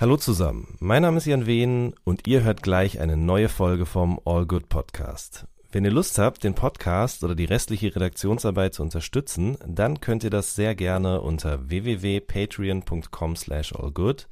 [0.00, 4.18] Hallo zusammen, mein Name ist Jan Wehn und ihr hört gleich eine neue Folge vom
[4.24, 5.46] All Good Podcast.
[5.72, 10.30] Wenn ihr Lust habt, den Podcast oder die restliche Redaktionsarbeit zu unterstützen, dann könnt ihr
[10.30, 14.26] das sehr gerne unter www.patreon.com slash allgood,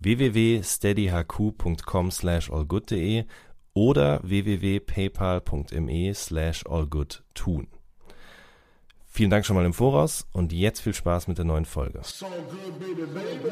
[0.00, 3.24] www.steadyhq.com slash allgood.de
[3.72, 7.68] oder www.paypal.me slash allgood tun.
[9.16, 12.00] Vielen Dank schon mal im Voraus und jetzt viel Spaß mit der neuen Folge.
[12.02, 13.48] So good, baby, baby.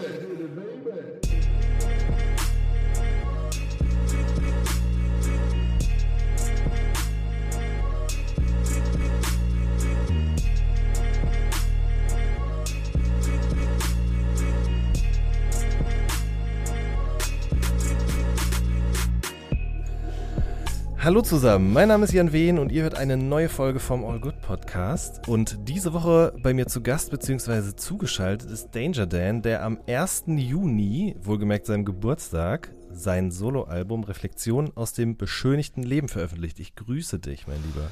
[21.04, 24.18] Hallo zusammen, mein Name ist Jan Wehn und ihr hört eine neue Folge vom All
[24.18, 25.28] Good Podcast.
[25.28, 27.76] Und diese Woche bei mir zu Gast bzw.
[27.76, 30.24] zugeschaltet ist Danger Dan, der am 1.
[30.28, 36.58] Juni, wohlgemerkt seinem Geburtstag, sein Soloalbum Reflexion aus dem beschönigten Leben veröffentlicht.
[36.58, 37.90] Ich grüße dich, mein Lieber.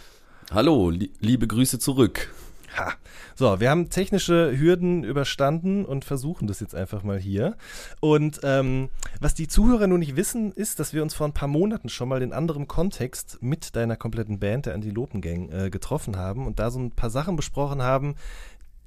[0.51, 2.31] Hallo, li liebe Grüße zurück.
[2.77, 2.95] Ha.
[3.35, 7.57] So, wir haben technische Hürden überstanden und versuchen das jetzt einfach mal hier.
[8.01, 8.89] Und ähm,
[9.21, 12.09] was die Zuhörer nun nicht wissen, ist, dass wir uns vor ein paar Monaten schon
[12.09, 16.59] mal in anderem Kontext mit deiner kompletten Band, der Antilopen Gang, äh, getroffen haben und
[16.59, 18.15] da so ein paar Sachen besprochen haben,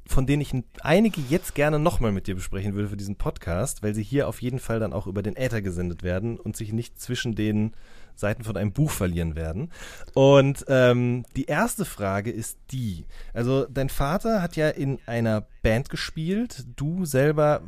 [0.07, 3.95] von denen ich einige jetzt gerne nochmal mit dir besprechen würde für diesen Podcast, weil
[3.95, 6.99] sie hier auf jeden Fall dann auch über den Äther gesendet werden und sich nicht
[6.99, 7.73] zwischen den
[8.19, 9.71] Seiten von einem Buch verlieren werden.
[10.13, 13.05] Und ähm, die erste Frage ist die.
[13.33, 17.61] Also dein Vater hat ja in einer Band gespielt, du selber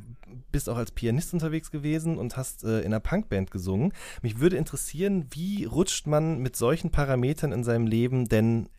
[0.52, 3.94] bist auch als Pianist unterwegs gewesen und hast äh, in einer Punkband gesungen.
[4.22, 8.70] Mich würde interessieren, wie rutscht man mit solchen Parametern in seinem Leben denn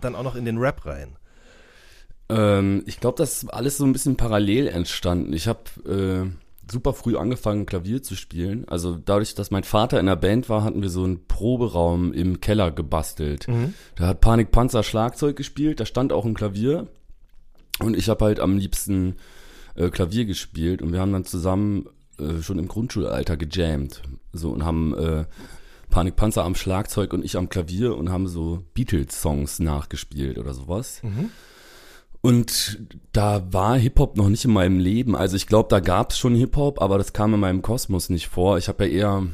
[0.00, 1.16] dann auch noch in den Rap rein?
[2.28, 5.32] Ähm, ich glaube, das ist alles so ein bisschen parallel entstanden.
[5.32, 8.66] Ich habe äh super früh angefangen, Klavier zu spielen.
[8.68, 12.40] Also dadurch, dass mein Vater in der Band war, hatten wir so einen Proberaum im
[12.40, 13.48] Keller gebastelt.
[13.48, 13.74] Mhm.
[13.96, 16.88] Da hat Panikpanzer Schlagzeug gespielt, da stand auch ein Klavier.
[17.80, 19.16] Und ich habe halt am liebsten
[19.74, 21.88] äh, Klavier gespielt und wir haben dann zusammen
[22.18, 24.02] äh, schon im Grundschulalter gejammt.
[24.32, 25.24] So und haben äh,
[25.90, 31.02] Panikpanzer am Schlagzeug und ich am Klavier und haben so Beatles-Songs nachgespielt oder sowas.
[31.02, 31.30] Mhm.
[32.24, 32.78] Und
[33.12, 35.14] da war Hip-Hop noch nicht in meinem Leben.
[35.14, 38.28] Also ich glaube, da gab es schon Hip-Hop, aber das kam in meinem Kosmos nicht
[38.28, 38.56] vor.
[38.56, 39.26] Ich habe ja eher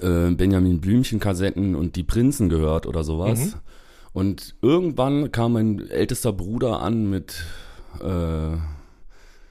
[0.00, 3.40] äh, Benjamin Blümchen-Kassetten und die Prinzen gehört oder sowas.
[3.40, 3.54] Mhm.
[4.14, 7.44] Und irgendwann kam mein ältester Bruder an mit,
[8.02, 8.54] äh,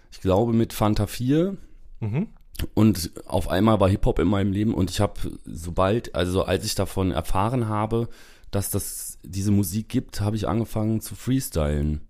[0.09, 1.57] ich glaube, mit Fanta 4.
[1.99, 2.27] Mhm.
[2.73, 5.13] Und auf einmal war Hip-Hop in meinem Leben und ich habe
[5.45, 8.09] sobald, also als ich davon erfahren habe,
[8.49, 12.01] dass das diese Musik gibt, habe ich angefangen zu freestylen.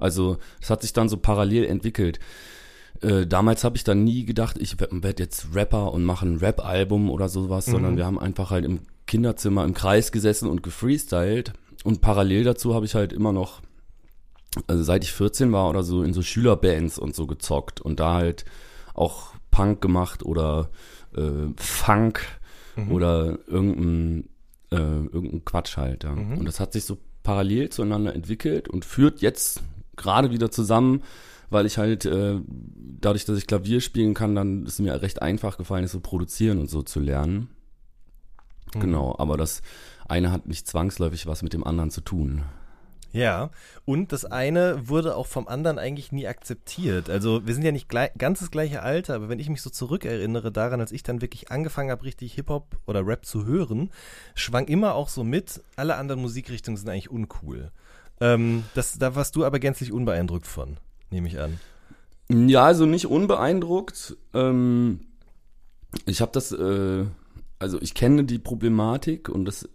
[0.00, 2.18] Also es hat sich dann so parallel entwickelt.
[3.02, 7.10] Äh, damals habe ich dann nie gedacht, ich werde jetzt Rapper und mache ein Rap-Album
[7.10, 7.72] oder sowas, mhm.
[7.72, 11.52] sondern wir haben einfach halt im Kinderzimmer im Kreis gesessen und gefreestylt.
[11.82, 13.62] Und parallel dazu habe ich halt immer noch,
[14.66, 18.14] also seit ich 14 war oder so, in so Schülerbands und so gezockt und da
[18.14, 18.44] halt
[18.94, 20.70] auch Punk gemacht oder
[21.16, 22.20] äh, Funk
[22.76, 22.92] mhm.
[22.92, 24.28] oder irgendein,
[24.70, 26.04] äh, irgendein Quatsch halt.
[26.04, 26.14] Ja.
[26.14, 26.38] Mhm.
[26.38, 29.62] Und das hat sich so parallel zueinander entwickelt und führt jetzt
[30.00, 31.02] gerade wieder zusammen,
[31.50, 32.40] weil ich halt äh,
[33.00, 36.58] dadurch, dass ich Klavier spielen kann, dann ist mir recht einfach gefallen, es zu produzieren
[36.58, 37.48] und so zu lernen.
[38.74, 38.80] Mhm.
[38.80, 39.62] Genau, aber das
[40.08, 42.42] eine hat nicht zwangsläufig was mit dem anderen zu tun.
[43.12, 43.50] Ja,
[43.86, 47.10] und das eine wurde auch vom anderen eigentlich nie akzeptiert.
[47.10, 49.70] Also wir sind ja nicht gleich, ganz das gleiche Alter, aber wenn ich mich so
[49.70, 53.90] zurückerinnere daran, als ich dann wirklich angefangen habe, richtig Hip-Hop oder Rap zu hören,
[54.36, 57.72] schwang immer auch so mit, alle anderen Musikrichtungen sind eigentlich uncool.
[58.20, 60.76] Ähm, das, da warst du aber gänzlich unbeeindruckt von,
[61.10, 61.58] nehme ich an.
[62.28, 64.16] Ja, also nicht unbeeindruckt.
[64.34, 65.00] Ähm,
[66.06, 67.04] ich habe das, äh,
[67.58, 69.68] also ich kenne die Problematik und das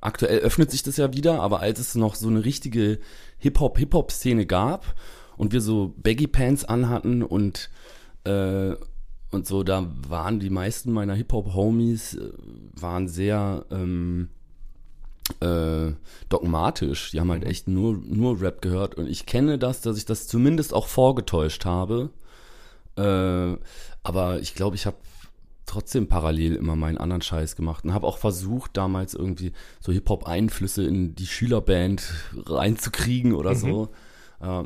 [0.00, 2.98] aktuell öffnet sich das ja wieder, aber als es noch so eine richtige
[3.38, 4.94] Hip-Hop, Hip-Hop-Szene gab
[5.36, 7.70] und wir so Baggy Pants anhatten und
[8.24, 8.74] äh,
[9.30, 12.32] und so, da waren die meisten meiner Hip-Hop-Homies äh,
[12.72, 14.28] waren sehr ähm,
[15.40, 15.92] äh,
[16.28, 17.10] dogmatisch.
[17.10, 17.50] Die haben halt mhm.
[17.50, 18.94] echt nur, nur Rap gehört.
[18.96, 22.10] Und ich kenne das, dass ich das zumindest auch vorgetäuscht habe.
[22.96, 23.56] Äh,
[24.02, 24.96] aber ich glaube, ich habe
[25.66, 30.84] trotzdem parallel immer meinen anderen Scheiß gemacht und habe auch versucht, damals irgendwie so Hip-Hop-Einflüsse
[30.84, 32.12] in die Schülerband
[32.46, 33.56] reinzukriegen oder mhm.
[33.56, 33.88] so.
[34.40, 34.64] Äh,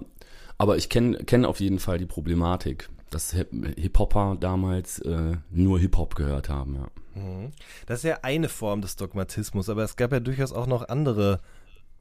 [0.59, 6.15] aber ich kenne kenn auf jeden Fall die Problematik dass Hip-Hopper damals äh, nur Hip-Hop
[6.15, 6.89] gehört haben, ja.
[7.21, 7.53] Mhm.
[7.87, 11.41] Das ist ja eine Form des Dogmatismus, aber es gab ja durchaus auch noch andere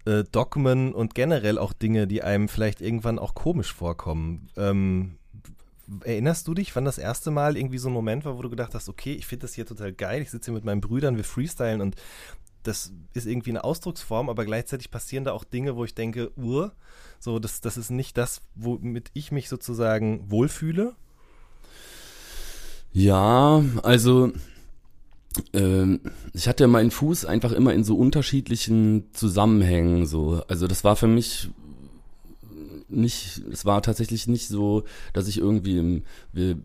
[0.05, 4.49] äh, Dogmen und generell auch Dinge, die einem vielleicht irgendwann auch komisch vorkommen.
[4.55, 5.17] Ähm,
[6.03, 8.73] erinnerst du dich, wann das erste Mal irgendwie so ein Moment war, wo du gedacht
[8.73, 11.23] hast, okay, ich finde das hier total geil, ich sitze hier mit meinen Brüdern, wir
[11.23, 11.95] freestylen und
[12.63, 16.69] das ist irgendwie eine Ausdrucksform, aber gleichzeitig passieren da auch Dinge, wo ich denke, uh,
[17.19, 20.95] so, das, das ist nicht das, womit ich mich sozusagen wohlfühle.
[22.93, 24.31] Ja, also
[25.53, 25.99] ähm,
[26.33, 30.43] ich hatte meinen Fuß einfach immer in so unterschiedlichen Zusammenhängen so.
[30.47, 31.49] Also das war für mich
[32.89, 34.83] nicht, es war tatsächlich nicht so,
[35.13, 36.57] dass ich irgendwie im, wir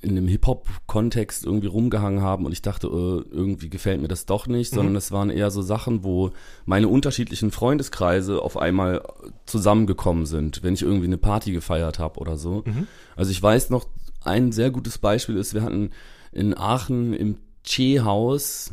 [0.00, 4.46] in dem Hip-Hop-Kontext irgendwie rumgehangen haben und ich dachte, äh, irgendwie gefällt mir das doch
[4.46, 4.76] nicht, mhm.
[4.76, 6.30] sondern es waren eher so Sachen, wo
[6.66, 9.02] meine unterschiedlichen Freundeskreise auf einmal
[9.46, 12.62] zusammengekommen sind, wenn ich irgendwie eine Party gefeiert habe oder so.
[12.64, 12.86] Mhm.
[13.16, 13.86] Also ich weiß noch,
[14.24, 15.90] ein sehr gutes Beispiel ist, wir hatten
[16.32, 18.72] in Aachen im Che-Haus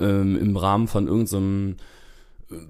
[0.00, 1.76] ähm, im Rahmen von irgendeinem
[2.48, 2.60] so äh,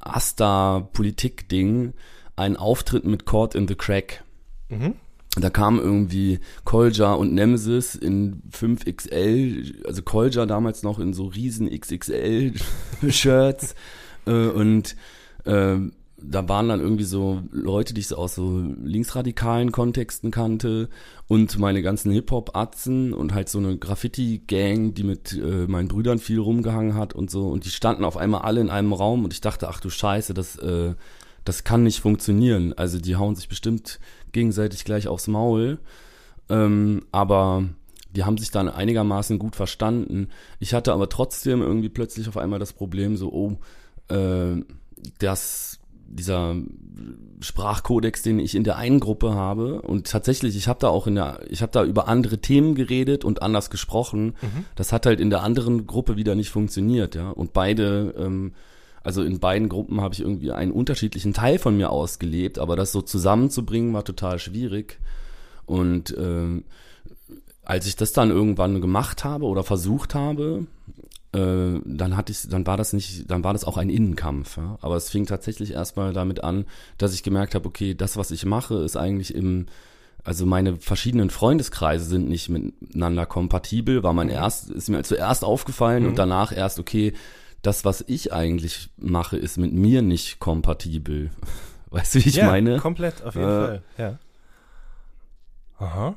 [0.00, 1.94] Asta-Politik-Ding
[2.36, 4.24] einen Auftritt mit Caught in the Crack.
[4.68, 4.94] Mhm.
[5.40, 11.70] Da kam irgendwie Kolja und Nemesis in 5XL, also Kolja damals noch in so riesen
[11.70, 13.74] XXL-Shirts
[14.26, 14.94] äh, und
[15.44, 15.78] äh,
[16.24, 20.88] da waren dann irgendwie so Leute, die ich so aus so linksradikalen Kontexten kannte
[21.28, 26.38] und meine ganzen Hip-Hop-Atzen und halt so eine Graffiti-Gang, die mit äh, meinen Brüdern viel
[26.38, 27.48] rumgehangen hat und so.
[27.48, 30.34] Und die standen auf einmal alle in einem Raum und ich dachte, ach du Scheiße,
[30.34, 30.94] das, äh,
[31.44, 32.72] das kann nicht funktionieren.
[32.72, 34.00] Also die hauen sich bestimmt
[34.32, 35.78] gegenseitig gleich aufs Maul,
[36.48, 37.64] ähm, aber
[38.14, 40.28] die haben sich dann einigermaßen gut verstanden.
[40.60, 43.58] Ich hatte aber trotzdem irgendwie plötzlich auf einmal das Problem so, oh,
[44.14, 44.62] äh,
[45.18, 45.78] das
[46.12, 46.56] dieser
[47.40, 51.14] Sprachkodex, den ich in der einen Gruppe habe und tatsächlich, ich habe da auch in
[51.14, 54.34] der, ich habe da über andere Themen geredet und anders gesprochen.
[54.42, 54.66] Mhm.
[54.76, 57.30] Das hat halt in der anderen Gruppe wieder nicht funktioniert, ja.
[57.30, 58.52] Und beide, ähm,
[59.04, 62.92] also in beiden Gruppen habe ich irgendwie einen unterschiedlichen Teil von mir ausgelebt, aber das
[62.92, 64.98] so zusammenzubringen war total schwierig.
[65.66, 66.64] Und ähm,
[67.64, 70.66] als ich das dann irgendwann gemacht habe oder versucht habe,
[71.32, 74.56] äh, dann hatte ich, dann war das nicht, dann war das auch ein Innenkampf.
[74.56, 74.78] Ja?
[74.82, 76.66] Aber es fing tatsächlich erstmal damit an,
[76.98, 79.66] dass ich gemerkt habe, okay, das, was ich mache, ist eigentlich im,
[80.24, 84.34] also meine verschiedenen Freundeskreise sind nicht miteinander kompatibel, war mein mhm.
[84.34, 86.10] erst, ist mir zuerst aufgefallen mhm.
[86.10, 87.14] und danach erst, okay,
[87.62, 91.30] das, was ich eigentlich mache, ist mit mir nicht kompatibel.
[91.90, 92.78] Weißt du, wie ich ja, meine?
[92.78, 94.18] Komplett, auf jeden äh, Fall, ja.
[95.78, 96.14] Aha.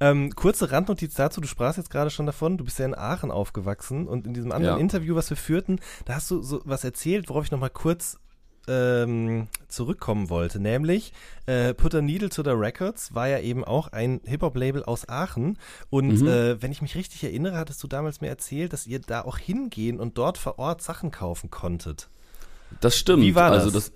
[0.00, 3.30] Ähm, kurze Randnotiz dazu, du sprachst jetzt gerade schon davon, du bist ja in Aachen
[3.30, 4.80] aufgewachsen und in diesem anderen ja.
[4.80, 8.18] Interview, was wir führten, da hast du so was erzählt, worauf ich nochmal kurz
[8.68, 11.12] ähm, zurückkommen wollte, nämlich
[11.46, 15.58] äh, Put a Needle to the Records war ja eben auch ein Hip-Hop-Label aus Aachen
[15.90, 16.28] und mhm.
[16.28, 19.38] äh, wenn ich mich richtig erinnere, hattest du damals mir erzählt, dass ihr da auch
[19.38, 22.08] hingehen und dort vor Ort Sachen kaufen konntet.
[22.80, 23.22] Das stimmt.
[23.22, 23.64] Wie war das?
[23.64, 23.92] Also das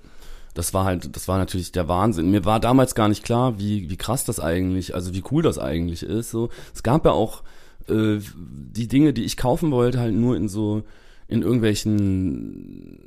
[0.54, 2.32] das war halt, das war natürlich der Wahnsinn.
[2.32, 5.56] Mir war damals gar nicht klar, wie, wie krass das eigentlich, also wie cool das
[5.56, 6.30] eigentlich ist.
[6.30, 7.44] So, es gab ja auch
[7.88, 10.82] äh, die Dinge, die ich kaufen wollte, halt nur in so
[11.28, 12.98] in irgendwelchen,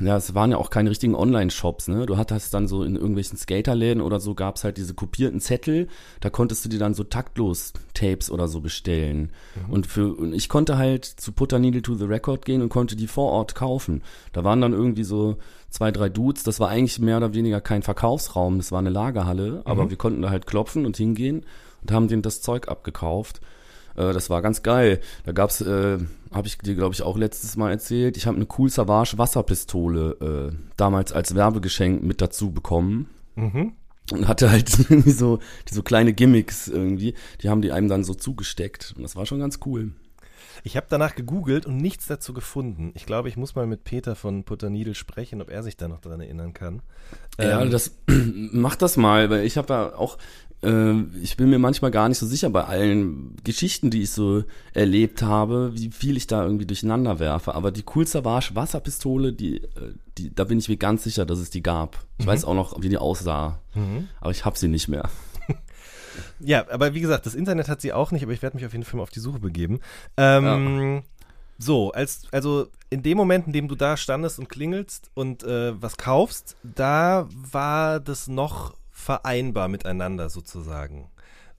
[0.00, 2.06] ja, es waren ja auch keine richtigen Online-Shops, ne?
[2.06, 5.88] Du hattest dann so in irgendwelchen Skaterläden oder so gab's halt diese kopierten Zettel,
[6.20, 9.30] da konntest du dir dann so taktlos Tapes oder so bestellen.
[9.54, 9.72] Mhm.
[9.72, 12.96] Und für und ich konnte halt zu Putter Needle to the Record gehen und konnte
[12.96, 14.02] die vor Ort kaufen.
[14.32, 15.36] Da waren dann irgendwie so
[15.70, 16.42] zwei, drei Dudes.
[16.42, 19.90] Das war eigentlich mehr oder weniger kein Verkaufsraum, das war eine Lagerhalle, aber mhm.
[19.90, 21.44] wir konnten da halt klopfen und hingehen
[21.82, 23.40] und haben denen das Zeug abgekauft.
[23.96, 25.00] Äh, das war ganz geil.
[25.24, 25.98] Da gab's, äh,
[26.32, 28.16] habe ich dir glaube ich auch letztes Mal erzählt.
[28.16, 33.08] Ich habe eine Cool Savage Wasserpistole äh, damals als Werbegeschenk mit dazu bekommen.
[33.34, 33.72] Mhm.
[34.10, 38.04] Und hatte halt irgendwie so, die so kleine Gimmicks irgendwie, die haben die einem dann
[38.04, 38.94] so zugesteckt.
[38.96, 39.92] Und das war schon ganz cool.
[40.64, 42.92] Ich habe danach gegoogelt und nichts dazu gefunden.
[42.94, 46.00] Ich glaube, ich muss mal mit Peter von Putternidel sprechen, ob er sich da noch
[46.00, 46.82] dran erinnern kann.
[47.38, 50.18] Ja, ähm, das mach das mal, weil ich habe ja auch
[50.64, 55.20] ich bin mir manchmal gar nicht so sicher bei allen Geschichten, die ich so erlebt
[55.20, 57.56] habe, wie viel ich da irgendwie durcheinander werfe.
[57.56, 61.40] Aber die Cool Savage Wasserpistole, die, äh, die, da bin ich mir ganz sicher, dass
[61.40, 62.04] es die gab.
[62.18, 62.30] Ich mhm.
[62.30, 63.58] weiß auch noch, wie die aussah.
[63.74, 64.08] Mhm.
[64.20, 65.08] Aber ich habe sie nicht mehr.
[66.40, 68.72] Ja, aber wie gesagt, das Internet hat sie auch nicht, aber ich werde mich auf
[68.72, 69.80] jeden Fall mal auf die Suche begeben.
[70.18, 71.02] Ähm, ja.
[71.56, 75.80] So, als, also in dem Moment, in dem du da standest und klingelst und äh,
[75.80, 81.10] was kaufst, da war das noch vereinbar miteinander sozusagen.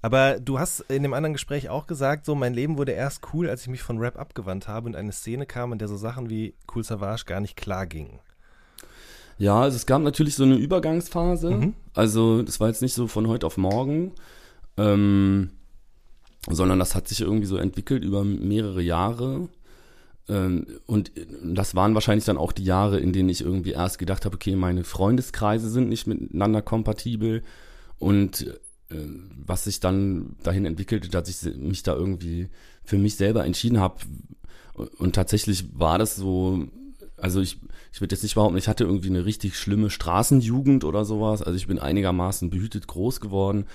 [0.02, 3.50] Aber du hast in dem anderen Gespräch auch gesagt, so mein Leben wurde erst cool,
[3.50, 6.30] als ich mich von Rap abgewandt habe und eine Szene kam, in der so Sachen
[6.30, 8.20] wie Cool Savage gar nicht klar gingen.
[9.38, 11.52] Ja, also es gab natürlich so eine Übergangsphase.
[11.52, 11.74] Mhm.
[11.94, 14.12] Also das war jetzt nicht so von heute auf morgen,
[14.78, 15.52] ähm,
[16.50, 19.48] sondern das hat sich irgendwie so entwickelt über mehrere Jahre.
[20.30, 21.12] Ähm, und
[21.44, 24.56] das waren wahrscheinlich dann auch die Jahre, in denen ich irgendwie erst gedacht habe, okay,
[24.56, 27.44] meine Freundeskreise sind nicht miteinander kompatibel
[28.00, 28.54] und
[29.46, 32.50] was sich dann dahin entwickelte, dass ich mich da irgendwie
[32.84, 33.96] für mich selber entschieden habe.
[34.98, 36.68] Und tatsächlich war das so,
[37.18, 37.60] also ich,
[37.92, 41.42] ich würde jetzt nicht behaupten, ich hatte irgendwie eine richtig schlimme Straßenjugend oder sowas.
[41.42, 43.66] Also ich bin einigermaßen behütet groß geworden.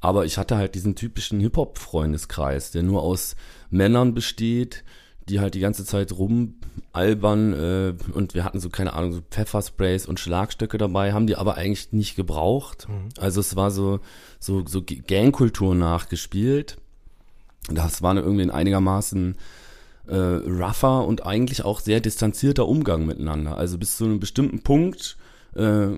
[0.00, 3.34] Aber ich hatte halt diesen typischen Hip-Hop-Freundeskreis, der nur aus
[3.70, 4.84] Männern besteht,
[5.28, 10.06] die halt die ganze Zeit rumalbern äh, und wir hatten so, keine Ahnung, so Pfeffersprays
[10.06, 12.88] und Schlagstöcke dabei, haben die aber eigentlich nicht gebraucht.
[12.88, 13.08] Mhm.
[13.18, 14.00] Also es war so,
[14.38, 16.78] so, so Gangkultur nachgespielt.
[17.70, 19.36] Das war irgendwie ein einigermaßen
[20.06, 23.56] äh, rougher und eigentlich auch sehr distanzierter Umgang miteinander.
[23.56, 25.16] Also bis zu einem bestimmten Punkt
[25.54, 25.88] äh,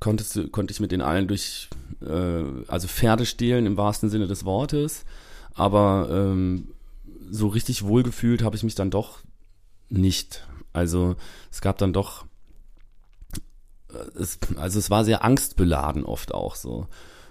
[0.00, 1.68] konntest, konnte ich mit den allen durch,
[2.00, 5.04] äh, also Pferde stehlen im wahrsten Sinne des Wortes.
[5.54, 6.68] Aber ähm,
[7.30, 9.20] so richtig wohlgefühlt habe ich mich dann doch
[9.88, 10.46] nicht.
[10.72, 11.16] Also
[11.50, 12.24] es gab dann doch,
[13.90, 16.86] äh, es, also es war sehr angstbeladen oft auch so.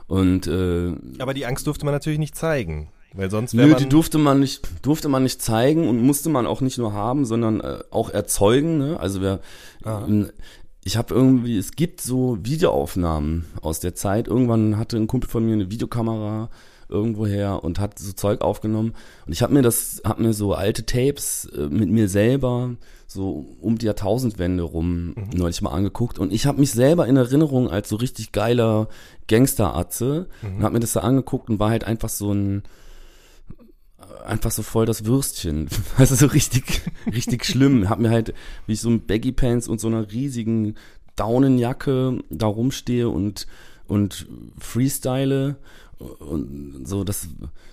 [0.07, 3.89] Und äh, aber die Angst durfte man natürlich nicht zeigen, weil sonst wäre Nö, die
[3.89, 7.61] durfte man nicht, durfte man nicht zeigen und musste man auch nicht nur haben, sondern
[7.61, 8.77] äh, auch erzeugen.
[8.77, 8.99] Ne?
[8.99, 9.39] Also wer,
[9.85, 10.25] äh,
[10.83, 14.27] ich habe irgendwie, es gibt so Videoaufnahmen aus der Zeit.
[14.27, 16.49] Irgendwann hatte ein Kumpel von mir eine Videokamera
[16.93, 18.93] irgendwoher und hat so Zeug aufgenommen.
[19.25, 22.75] Und ich habe mir das, habe mir so alte Tapes äh, mit mir selber
[23.07, 25.29] so um die Jahrtausendwende rum mhm.
[25.33, 28.87] neulich mal angeguckt und ich habe mich selber in Erinnerung als so richtig geiler
[29.27, 30.57] Gangsteratze mhm.
[30.57, 32.63] und habe mir das da angeguckt und war halt einfach so ein
[34.25, 35.67] einfach so voll das Würstchen.
[35.97, 36.81] Also so richtig,
[37.13, 37.89] richtig schlimm.
[37.89, 38.33] Hab mir halt,
[38.65, 40.75] wie ich so ein Baggy Pants und so einer riesigen
[41.15, 43.47] Daunenjacke da rumstehe und,
[43.87, 45.57] und freestyle
[46.19, 47.27] und so, das,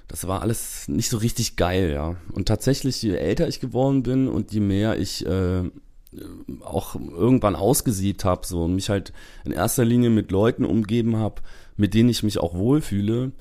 [0.09, 2.17] das war alles nicht so richtig geil, ja.
[2.33, 5.63] Und tatsächlich, je älter ich geworden bin und je mehr ich äh,
[6.61, 9.13] auch irgendwann ausgesiebt habe, so und mich halt
[9.45, 11.43] in erster Linie mit Leuten umgeben habe,
[11.77, 13.33] mit denen ich mich auch wohlfühle,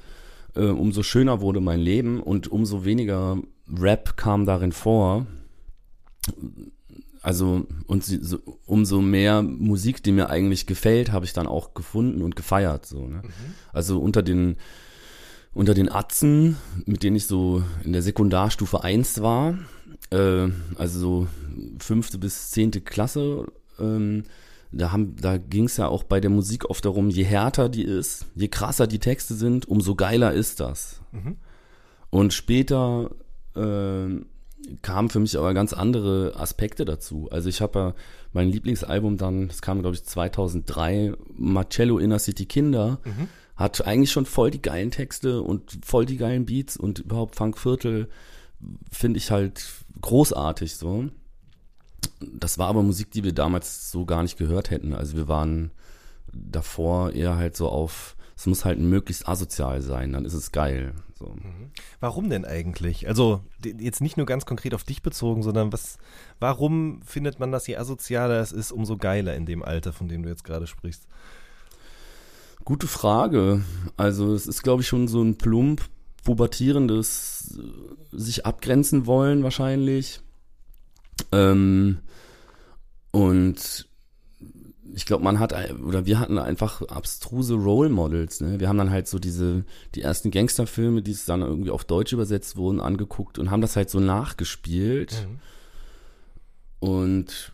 [0.56, 3.38] äh, umso schöner wurde mein Leben und umso weniger
[3.72, 5.26] Rap kam darin vor.
[7.22, 11.74] Also und sie, so, umso mehr Musik, die mir eigentlich gefällt, habe ich dann auch
[11.74, 12.86] gefunden und gefeiert.
[12.86, 13.22] So, ne?
[13.24, 13.54] Mhm.
[13.74, 14.58] Also unter den
[15.54, 19.58] unter den Atzen, mit denen ich so in der Sekundarstufe 1 war,
[20.12, 21.28] äh, also so
[21.80, 23.48] fünfte bis zehnte Klasse,
[23.80, 24.24] ähm,
[24.72, 27.84] da, haben, da ging es ja auch bei der Musik oft darum, je härter die
[27.84, 31.02] ist, je krasser die Texte sind, umso geiler ist das.
[31.12, 31.38] Mhm.
[32.12, 33.12] Und später
[33.56, 34.22] äh,
[34.82, 37.28] kamen für mich aber ganz andere Aspekte dazu.
[37.32, 37.94] Also ich habe ja
[38.34, 43.28] mein Lieblingsalbum dann, das kam glaube ich 2003, Marcello Inner City Kinder, mhm.
[43.56, 48.10] hat eigentlich schon voll die geilen Texte und voll die geilen Beats und überhaupt Funkviertel
[48.92, 49.64] finde ich halt
[50.02, 51.06] großartig so.
[52.20, 54.94] Das war aber Musik, die wir damals so gar nicht gehört hätten.
[54.94, 55.72] Also wir waren
[56.32, 60.94] davor eher halt so auf, es muss halt möglichst asozial sein, dann ist es geil.
[61.14, 61.26] So.
[61.26, 61.72] Mhm.
[62.00, 63.06] Warum denn eigentlich?
[63.06, 65.98] Also jetzt nicht nur ganz konkret auf dich bezogen, sondern was,
[66.40, 70.24] warum findet man, dass je asozialer es ist, umso geiler in dem Alter, von dem
[70.24, 71.06] du jetzt gerade sprichst?
[72.64, 73.62] Gute Frage.
[73.98, 75.82] Also es ist, glaube ich, schon so ein plump
[76.24, 80.22] pubertierendes äh, sich abgrenzen wollen wahrscheinlich.
[81.34, 82.00] Ähm,
[83.12, 83.89] und
[84.94, 88.60] ich glaube, man hat, oder wir hatten einfach abstruse Role Models, ne?
[88.60, 89.66] Wir haben dann halt so diese,
[89.96, 93.76] die ersten Gangsterfilme, die es dann irgendwie auf Deutsch übersetzt wurden, angeguckt und haben das
[93.76, 95.28] halt so nachgespielt.
[95.28, 95.40] Mhm.
[96.80, 97.54] Und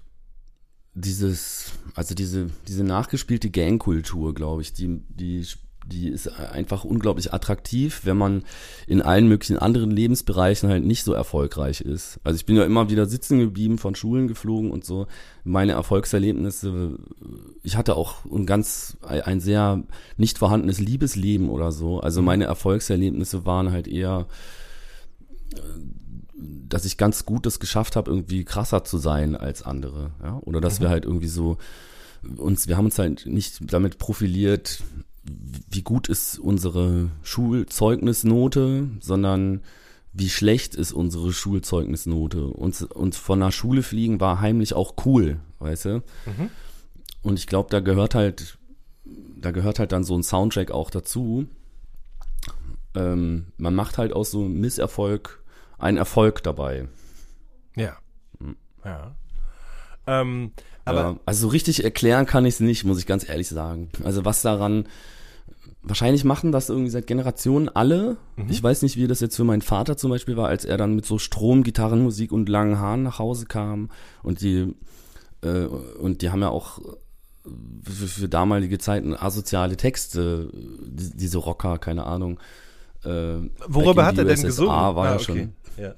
[0.93, 5.45] dieses, also diese, diese nachgespielte Gangkultur, glaube ich, die, die
[5.87, 8.43] die ist einfach unglaublich attraktiv, wenn man
[8.87, 12.19] in allen möglichen anderen Lebensbereichen halt nicht so erfolgreich ist.
[12.23, 15.07] Also ich bin ja immer wieder sitzen geblieben, von Schulen geflogen und so.
[15.43, 16.97] Meine Erfolgserlebnisse,
[17.61, 19.83] ich hatte auch ein ganz, ein sehr
[20.17, 21.99] nicht vorhandenes Liebesleben oder so.
[21.99, 22.25] Also mhm.
[22.25, 24.27] meine Erfolgserlebnisse waren halt eher,
[26.35, 30.11] dass ich ganz gut es geschafft habe, irgendwie krasser zu sein als andere.
[30.23, 30.39] Ja?
[30.45, 30.83] Oder dass mhm.
[30.83, 31.57] wir halt irgendwie so
[32.37, 34.81] uns, wir haben uns halt nicht damit profiliert,
[35.25, 39.61] wie gut ist unsere Schulzeugnisnote, sondern
[40.13, 42.47] wie schlecht ist unsere Schulzeugnisnote.
[42.47, 46.03] Uns, uns von der Schule fliegen war heimlich auch cool, weißt du?
[46.25, 46.49] Mhm.
[47.21, 48.57] Und ich glaube, da gehört halt,
[49.37, 51.47] da gehört halt dann so ein Soundtrack auch dazu.
[52.93, 55.43] Ähm, man macht halt aus so einem Misserfolg
[55.77, 56.87] einen Erfolg dabei.
[57.75, 57.97] Ja.
[58.39, 58.55] Mhm.
[58.85, 59.15] Ja.
[60.07, 60.51] Ähm,
[60.85, 63.89] aber ja, also so richtig erklären kann ich es nicht, muss ich ganz ehrlich sagen.
[64.03, 64.87] Also was daran
[65.81, 68.17] wahrscheinlich machen das irgendwie seit Generationen alle.
[68.35, 68.49] Mhm.
[68.49, 70.95] Ich weiß nicht, wie das jetzt für meinen Vater zum Beispiel war, als er dann
[70.95, 73.89] mit so Strom, Gitarrenmusik und langen Haaren nach Hause kam
[74.23, 74.73] und die
[75.41, 76.79] äh, und die haben ja auch
[77.83, 82.39] für, für damalige Zeiten asoziale Texte, die, diese Rocker, keine Ahnung.
[83.03, 84.71] Äh, Worüber hat er denn gesungen?
[84.71, 85.49] War ah, okay.
[85.77, 85.93] Ja.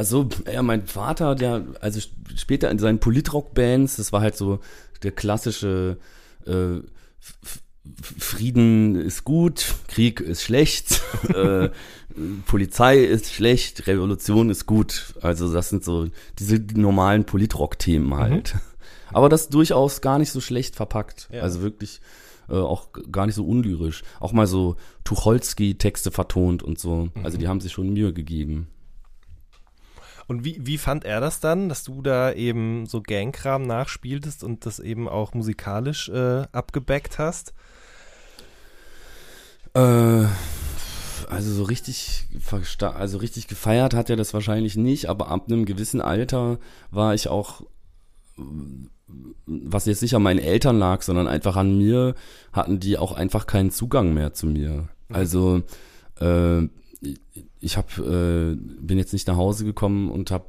[0.00, 2.00] Also, ja, mein Vater, der, also
[2.34, 4.60] später in seinen Politrock-Bands, das war halt so
[5.02, 5.98] der klassische
[6.46, 6.76] äh,
[8.18, 11.02] Frieden ist gut, Krieg ist schlecht,
[11.34, 11.68] äh,
[12.46, 15.12] Polizei ist schlecht, Revolution ist gut.
[15.20, 18.16] Also das sind so diese normalen Politrock-Themen mhm.
[18.16, 18.54] halt.
[18.54, 18.60] Mhm.
[19.12, 21.28] Aber das durchaus gar nicht so schlecht verpackt.
[21.30, 21.42] Ja.
[21.42, 22.00] Also wirklich
[22.48, 24.02] äh, auch gar nicht so unlyrisch.
[24.18, 27.10] Auch mal so Tucholsky-Texte vertont und so.
[27.14, 27.22] Mhm.
[27.22, 28.68] Also die haben sich schon Mühe gegeben.
[30.30, 34.64] Und wie, wie fand er das dann, dass du da eben so Gangkram nachspieltest und
[34.64, 37.52] das eben auch musikalisch äh, abgebackt hast?
[39.74, 40.26] Äh,
[41.28, 42.28] also so richtig,
[42.80, 46.60] also richtig gefeiert hat er das wahrscheinlich nicht, aber ab einem gewissen Alter
[46.92, 47.64] war ich auch,
[49.46, 52.14] was jetzt nicht an meinen Eltern lag, sondern einfach an mir,
[52.52, 54.90] hatten die auch einfach keinen Zugang mehr zu mir.
[55.08, 55.62] Also
[56.20, 56.68] äh,
[57.60, 60.46] ich hab, äh, bin jetzt nicht nach Hause gekommen und habe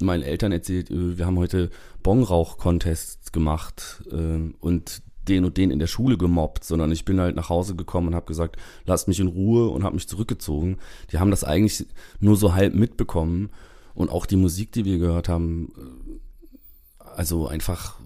[0.00, 1.70] meinen Eltern erzählt, äh, wir haben heute
[2.02, 7.36] Bongrauch-Contests gemacht äh, und den und den in der Schule gemobbt, sondern ich bin halt
[7.36, 10.78] nach Hause gekommen und habe gesagt, lasst mich in Ruhe und habe mich zurückgezogen.
[11.12, 11.86] Die haben das eigentlich
[12.18, 13.50] nur so halb mitbekommen
[13.94, 18.00] und auch die Musik, die wir gehört haben, äh, also einfach,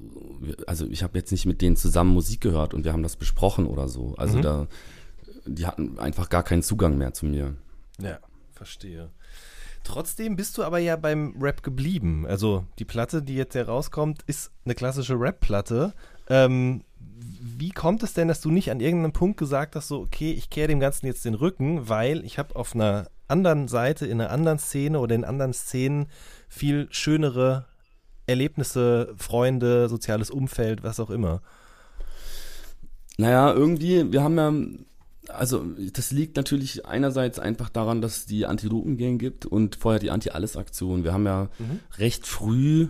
[0.67, 3.67] also ich habe jetzt nicht mit denen zusammen Musik gehört und wir haben das besprochen
[3.67, 4.15] oder so.
[4.17, 4.43] Also mhm.
[4.43, 4.67] da,
[5.47, 7.55] die hatten einfach gar keinen Zugang mehr zu mir.
[8.01, 8.19] Ja,
[8.53, 9.11] verstehe.
[9.85, 12.27] Trotzdem bist du aber ja beim Rap geblieben.
[12.27, 15.95] Also die Platte, die jetzt herauskommt, ist eine klassische Rap-Platte.
[16.29, 20.33] Ähm, wie kommt es denn, dass du nicht an irgendeinem Punkt gesagt hast, so, okay,
[20.33, 24.21] ich kehre dem Ganzen jetzt den Rücken, weil ich habe auf einer anderen Seite, in
[24.21, 26.09] einer anderen Szene oder in anderen Szenen
[26.49, 27.67] viel schönere
[28.27, 31.43] Erlebnisse, Freunde, soziales Umfeld, was auch immer?
[33.19, 34.53] Naja, irgendwie, wir haben ja,
[35.29, 40.11] also das liegt natürlich einerseits einfach daran, dass es die Antilopengang gibt und vorher die
[40.11, 41.05] Anti-Alles-Aktion.
[41.05, 41.81] Wir haben ja mhm.
[41.99, 42.89] recht früh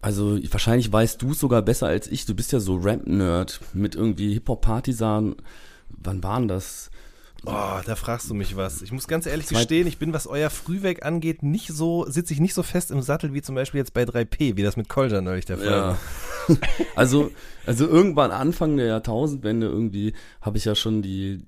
[0.00, 2.24] also wahrscheinlich weißt du sogar besser als ich.
[2.24, 5.36] Du bist ja so Rap-Nerd mit irgendwie Hip-Hop-Partisan.
[5.88, 6.90] Wann waren das?
[7.44, 8.82] Oh, da fragst du mich was.
[8.82, 12.40] Ich muss ganz ehrlich gestehen, ich bin, was euer Frühweg angeht, nicht so, sitze ich
[12.40, 15.20] nicht so fest im Sattel wie zum Beispiel jetzt bei 3P, wie das mit Kolja
[15.20, 15.98] neulich der Fall war.
[16.48, 16.56] Ja.
[16.96, 17.30] also,
[17.64, 21.46] also irgendwann Anfang der Jahrtausendwende irgendwie habe ich ja schon die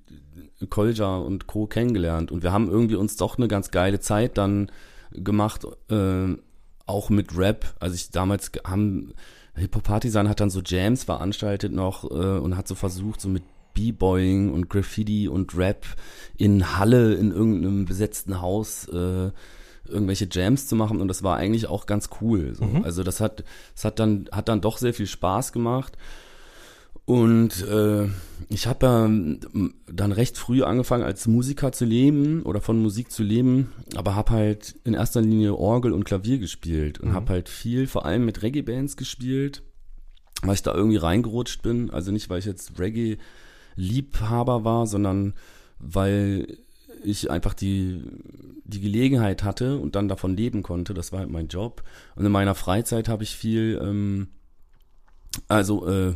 [0.69, 1.67] Kolja und Co.
[1.67, 4.71] kennengelernt und wir haben irgendwie uns doch eine ganz geile Zeit dann
[5.13, 5.67] gemacht.
[5.91, 6.37] Äh,
[6.91, 7.75] auch mit Rap.
[7.79, 9.15] Also ich damals haben
[9.55, 13.29] Hip Hop Partisan hat dann so Jams veranstaltet noch äh, und hat so versucht so
[13.29, 13.45] mit
[13.81, 15.87] B-Boying und Graffiti und Rap
[16.37, 19.31] in Halle in irgendeinem besetzten Haus äh,
[19.89, 22.55] irgendwelche Jams zu machen und das war eigentlich auch ganz cool.
[22.55, 22.65] So.
[22.65, 22.85] Mhm.
[22.85, 25.97] Also das hat, das hat dann, hat dann doch sehr viel Spaß gemacht.
[27.07, 28.07] Und äh,
[28.51, 29.09] ich habe ja
[29.93, 34.31] dann recht früh angefangen als Musiker zu leben oder von Musik zu leben, aber habe
[34.31, 37.15] halt in erster Linie Orgel und Klavier gespielt und mhm.
[37.15, 39.63] habe halt viel, vor allem mit Reggae-Bands gespielt,
[40.43, 41.91] weil ich da irgendwie reingerutscht bin.
[41.91, 42.79] Also nicht, weil ich jetzt
[43.77, 45.35] Reggae-Liebhaber war, sondern
[45.79, 46.59] weil
[47.03, 48.03] ich einfach die,
[48.65, 50.95] die Gelegenheit hatte und dann davon leben konnte.
[50.95, 51.83] Das war halt mein Job.
[52.15, 53.81] Und in meiner Freizeit habe ich viel...
[53.83, 54.29] Ähm,
[55.47, 56.15] also, äh,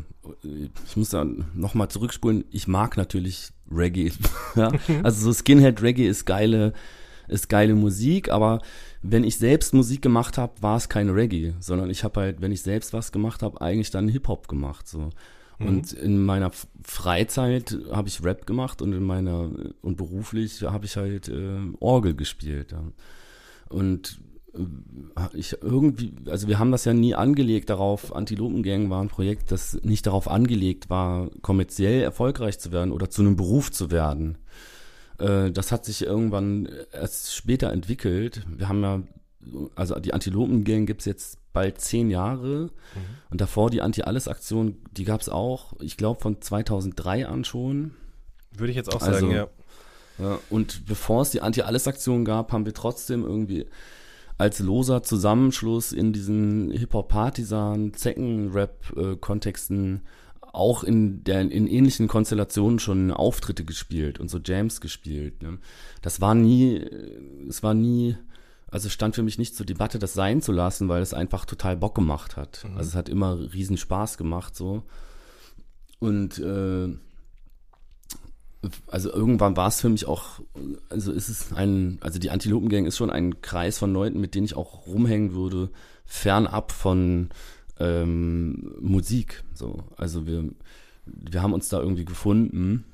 [0.86, 2.44] ich muss da nochmal zurückspulen.
[2.50, 4.12] Ich mag natürlich Reggae.
[4.56, 4.72] ja?
[5.02, 6.72] Also so Skinhead Reggae ist geile,
[7.28, 8.60] ist geile Musik, aber
[9.02, 12.52] wenn ich selbst Musik gemacht habe, war es kein Reggae, sondern ich habe halt, wenn
[12.52, 14.88] ich selbst was gemacht habe, eigentlich dann Hip Hop gemacht.
[14.88, 15.10] So.
[15.58, 15.66] Mhm.
[15.66, 16.50] Und in meiner
[16.82, 19.50] Freizeit habe ich Rap gemacht und in meiner
[19.82, 22.72] und beruflich habe ich halt äh, Orgel gespielt.
[22.72, 22.82] Ja.
[23.68, 24.20] Und
[24.54, 29.52] äh, ich irgendwie, also wir haben das ja nie angelegt darauf, Antilopengang war ein Projekt,
[29.52, 34.38] das nicht darauf angelegt war, kommerziell erfolgreich zu werden oder zu einem Beruf zu werden.
[35.18, 38.44] Äh, das hat sich irgendwann erst später entwickelt.
[38.48, 39.02] Wir haben ja,
[39.76, 42.70] also die Antilopengang gibt es jetzt bald zehn Jahre mhm.
[43.30, 47.92] und davor die Anti-Alles-Aktion, die gab es auch, ich glaube von 2003 an schon.
[48.52, 49.48] Würde ich jetzt auch also, sagen, ja.
[50.18, 50.38] ja.
[50.50, 53.66] Und bevor es die Anti-Alles-Aktion gab, haben wir trotzdem irgendwie
[54.36, 60.02] als loser Zusammenschluss in diesen Hip-Hop-Partisan, Zecken-Rap-Kontexten
[60.52, 65.42] auch in der in ähnlichen Konstellationen schon Auftritte gespielt und so Jams gespielt.
[65.42, 65.58] Ne?
[66.00, 66.76] Das war nie,
[67.48, 68.16] es war nie,
[68.74, 71.76] also stand für mich nicht zur Debatte, das sein zu lassen, weil es einfach total
[71.76, 72.66] Bock gemacht hat.
[72.68, 72.76] Mhm.
[72.76, 74.82] Also es hat immer riesen Spaß gemacht so.
[76.00, 76.92] Und äh,
[78.88, 80.40] also irgendwann war es für mich auch,
[80.88, 84.46] also ist es ein, also die Antilopengang ist schon ein Kreis von Leuten, mit denen
[84.46, 85.70] ich auch rumhängen würde,
[86.04, 87.28] fernab von
[87.78, 89.44] ähm, Musik.
[89.54, 90.50] So, also wir,
[91.06, 92.86] wir haben uns da irgendwie gefunden,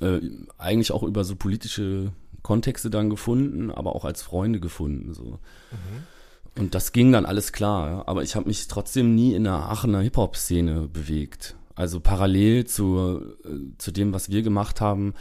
[0.00, 0.20] äh,
[0.56, 2.12] eigentlich auch über so politische
[2.44, 5.14] Kontexte dann gefunden, aber auch als Freunde gefunden.
[5.14, 5.24] So.
[5.24, 6.58] Mhm.
[6.62, 8.04] Und das ging dann alles klar, ja.
[8.06, 11.56] aber ich habe mich trotzdem nie in der Aachener Hip-Hop-Szene bewegt.
[11.74, 15.14] Also parallel zu, äh, zu dem, was wir gemacht haben,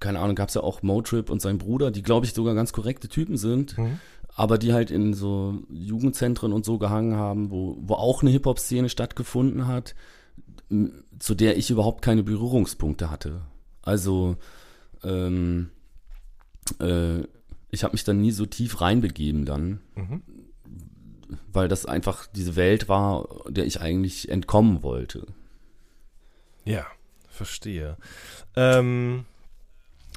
[0.00, 2.72] keine Ahnung, gab es ja auch Motrip und sein Bruder, die, glaube ich, sogar ganz
[2.72, 4.00] korrekte Typen sind, mhm.
[4.34, 8.88] aber die halt in so Jugendzentren und so gehangen haben, wo, wo auch eine Hip-Hop-Szene
[8.88, 9.94] stattgefunden hat,
[11.18, 13.42] zu der ich überhaupt keine Berührungspunkte hatte.
[13.82, 14.36] Also,
[15.04, 15.68] ähm,
[16.80, 17.26] äh,
[17.70, 20.22] ich habe mich dann nie so tief reinbegeben dann, mhm.
[21.52, 25.26] weil das einfach diese Welt war, der ich eigentlich entkommen wollte.
[26.64, 26.86] Ja,
[27.28, 27.96] verstehe.
[28.56, 29.24] Ähm,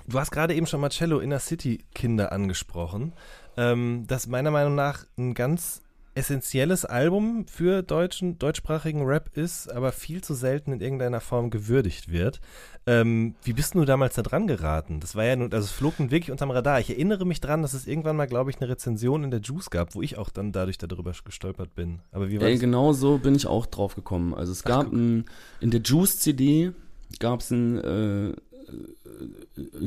[0.08, 3.14] du hast gerade eben schon Marcello Inner City Kinder angesprochen.
[3.56, 5.82] Ähm, das meiner Meinung nach ein ganz
[6.16, 12.12] essentielles Album für deutschen, deutschsprachigen Rap ist, aber viel zu selten in irgendeiner Form gewürdigt
[12.12, 12.40] wird.
[12.86, 15.00] Ähm, wie bist du damals da dran geraten?
[15.00, 16.80] Das war ja nun, also es flog nun wirklich unterm Radar.
[16.80, 19.70] Ich erinnere mich dran, dass es irgendwann mal, glaube ich, eine Rezension in der Juice
[19.70, 22.00] gab, wo ich auch dann dadurch darüber gestolpert bin.
[22.12, 24.34] Aber wie war Ey, genau so bin ich auch drauf gekommen.
[24.34, 25.26] Also es Ach, gab ein,
[25.62, 26.74] in der Juice-CD
[27.20, 28.34] gab es ein, äh,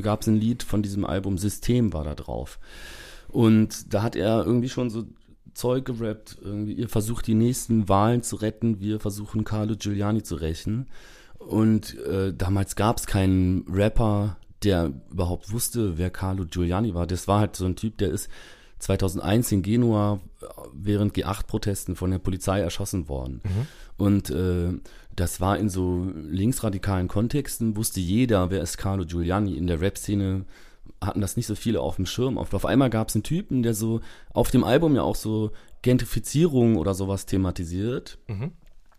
[0.01, 2.59] gab's ein Lied von diesem Album System war da drauf.
[3.29, 5.05] Und da hat er irgendwie schon so
[5.57, 6.37] Zeug gerappt.
[6.41, 10.87] Irgendwie, ihr versucht die nächsten Wahlen zu retten, wir versuchen Carlo Giuliani zu rächen.
[11.39, 17.07] Und äh, damals gab es keinen Rapper, der überhaupt wusste, wer Carlo Giuliani war.
[17.07, 18.29] Das war halt so ein Typ, der ist
[18.79, 20.19] 2001 in Genua
[20.73, 23.41] während G8-Protesten von der Polizei erschossen worden.
[23.43, 23.67] Mhm.
[23.97, 24.73] Und äh,
[25.15, 29.55] das war in so linksradikalen Kontexten, wusste jeder, wer ist Carlo Giuliani.
[29.55, 30.45] In der Rap-Szene
[31.01, 32.37] hatten das nicht so viele auf dem Schirm.
[32.37, 34.01] Auf, auf einmal gab es einen Typen, der so
[34.33, 38.17] auf dem Album ja auch so Gentrifizierung oder sowas thematisiert.
[38.27, 38.51] Mhm.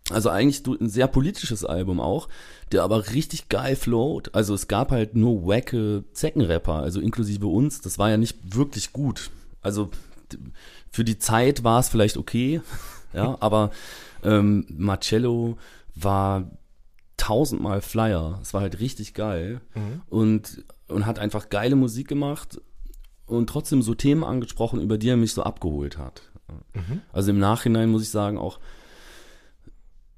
[0.09, 2.29] Also eigentlich ein sehr politisches Album auch,
[2.71, 4.33] der aber richtig geil float.
[4.33, 7.81] Also es gab halt nur wacke Zeckenrapper, also inklusive uns.
[7.81, 9.29] Das war ja nicht wirklich gut.
[9.61, 9.91] Also
[10.89, 12.61] für die Zeit war es vielleicht okay,
[13.13, 13.71] ja, aber
[14.23, 15.57] ähm, Marcello
[15.95, 16.49] war
[17.17, 18.39] tausendmal Flyer.
[18.41, 20.01] Es war halt richtig geil mhm.
[20.09, 22.61] und, und hat einfach geile Musik gemacht
[23.25, 26.23] und trotzdem so Themen angesprochen, über die er mich so abgeholt hat.
[26.73, 27.01] Mhm.
[27.13, 28.59] Also im Nachhinein muss ich sagen, auch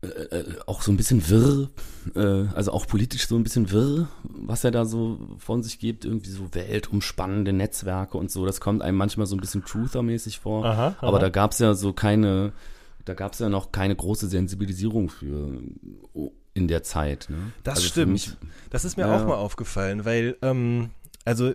[0.04, 1.70] äh, äh, auch so ein bisschen wirr,
[2.16, 6.06] äh, also auch politisch so ein bisschen wirr, was er da so von sich gibt,
[6.06, 8.46] irgendwie so weltumspannende Netzwerke und so.
[8.48, 10.66] Das kommt einem manchmal so ein bisschen Truther-mäßig vor.
[10.66, 11.08] Aha, aha.
[11.08, 12.52] Aber da gab es ja so keine,
[13.06, 15.62] da gab es ja noch keine große Sensibilisierung für
[16.54, 17.28] in der Zeit.
[17.30, 17.52] Ne?
[17.64, 18.14] Das also stimmt.
[18.14, 18.32] Mich,
[18.70, 19.16] das ist mir ja.
[19.16, 20.92] auch mal aufgefallen, weil ähm,
[21.24, 21.54] also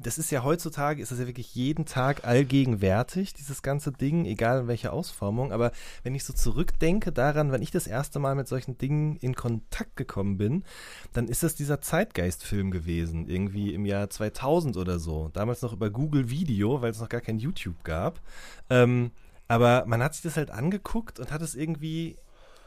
[0.00, 4.60] das ist ja heutzutage, ist das ja wirklich jeden Tag allgegenwärtig, dieses ganze Ding, egal
[4.60, 5.52] in welcher Ausformung.
[5.52, 5.72] Aber
[6.04, 9.96] wenn ich so zurückdenke daran, wenn ich das erste Mal mit solchen Dingen in Kontakt
[9.96, 10.64] gekommen bin,
[11.12, 15.30] dann ist das dieser Zeitgeist-Film gewesen, irgendwie im Jahr 2000 oder so.
[15.32, 18.20] Damals noch über Google Video, weil es noch gar kein YouTube gab.
[18.70, 19.10] Ähm,
[19.48, 22.16] aber man hat sich das halt angeguckt und hat es irgendwie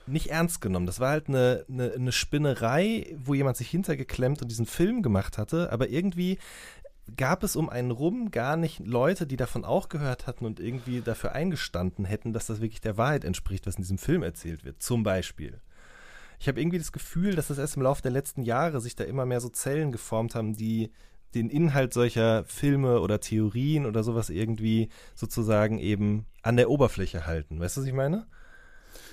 [0.07, 0.85] nicht ernst genommen.
[0.85, 5.37] Das war halt eine, eine, eine Spinnerei, wo jemand sich hintergeklemmt und diesen Film gemacht
[5.37, 6.37] hatte, aber irgendwie
[7.17, 11.01] gab es um einen rum gar nicht Leute, die davon auch gehört hatten und irgendwie
[11.01, 14.81] dafür eingestanden hätten, dass das wirklich der Wahrheit entspricht, was in diesem Film erzählt wird.
[14.81, 15.59] Zum Beispiel.
[16.39, 19.03] Ich habe irgendwie das Gefühl, dass das erst im Laufe der letzten Jahre sich da
[19.03, 20.91] immer mehr so Zellen geformt haben, die
[21.35, 27.59] den Inhalt solcher Filme oder Theorien oder sowas irgendwie sozusagen eben an der Oberfläche halten.
[27.59, 28.25] Weißt du, was ich meine?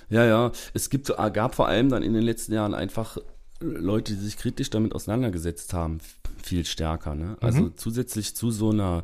[0.09, 0.51] Ja, ja.
[0.73, 3.17] Es gibt, äh, gab vor allem dann in den letzten Jahren einfach
[3.61, 5.97] Leute, die sich kritisch damit auseinandergesetzt haben,
[6.41, 7.13] viel stärker.
[7.15, 7.35] Ne?
[7.41, 7.73] Also mhm.
[7.75, 9.03] zusätzlich zu so einer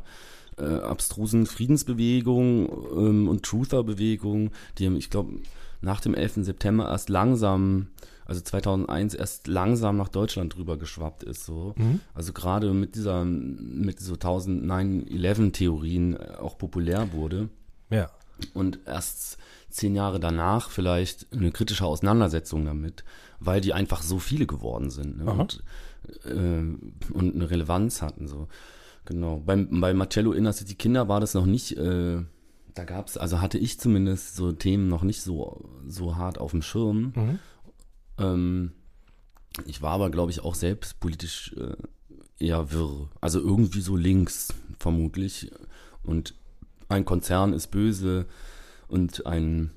[0.58, 5.34] äh, abstrusen Friedensbewegung ähm, und Truther-Bewegung, die, ich glaube,
[5.80, 6.46] nach dem 11.
[6.46, 7.88] September erst langsam,
[8.24, 11.44] also 2001 erst langsam nach Deutschland drüber geschwappt ist.
[11.44, 11.74] So.
[11.76, 12.00] Mhm.
[12.14, 17.50] Also gerade mit dieser, mit so 1009-11-Theorien auch populär wurde.
[17.90, 18.10] Ja.
[18.54, 19.36] Und erst
[19.76, 23.04] zehn Jahre danach vielleicht eine kritische Auseinandersetzung damit,
[23.40, 25.30] weil die einfach so viele geworden sind ne?
[25.30, 25.62] und,
[26.24, 28.26] äh, und eine Relevanz hatten.
[28.26, 28.48] So.
[29.04, 29.42] Genau.
[29.44, 32.22] Beim, bei Marcello Inner City Kinder war das noch nicht, äh,
[32.74, 36.52] da gab es, also hatte ich zumindest so Themen noch nicht so, so hart auf
[36.52, 37.12] dem Schirm.
[37.14, 37.38] Mhm.
[38.18, 38.72] Ähm,
[39.66, 41.76] ich war aber, glaube ich, auch selbst politisch äh,
[42.44, 43.10] eher wirr.
[43.20, 45.50] Also irgendwie so links, vermutlich.
[46.02, 46.34] Und
[46.88, 48.26] ein Konzern ist böse
[48.88, 49.70] und ein,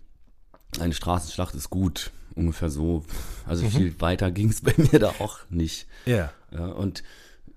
[0.80, 2.12] eine Straßenschlacht ist gut.
[2.36, 3.04] Ungefähr so.
[3.46, 3.72] Also mhm.
[3.72, 5.88] viel weiter ging es bei mir da auch nicht.
[6.06, 6.32] Ja.
[6.52, 7.04] ja und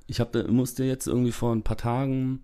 [0.06, 2.40] ich hab, musste jetzt irgendwie vor ein paar Tagen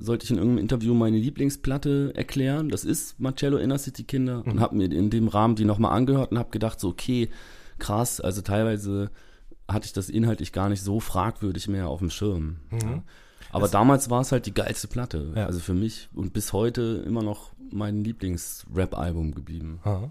[0.00, 2.68] sollte ich in irgendeinem Interview meine Lieblingsplatte erklären.
[2.68, 4.52] Das ist Marcello Inner City Kinder mhm.
[4.52, 7.28] und habe mir in dem Rahmen die nochmal angehört und habe gedacht, so okay,
[7.78, 9.10] krass, also teilweise
[9.68, 12.56] hatte ich das inhaltlich gar nicht so fragwürdig mehr auf dem Schirm.
[12.70, 12.80] Mhm.
[12.80, 13.02] Ja.
[13.50, 15.32] Aber das damals war es halt die geilste Platte.
[15.36, 15.46] Ja.
[15.46, 19.80] Also für mich und bis heute immer noch mein Lieblings-Rap-Album geblieben.
[19.84, 20.10] Aha.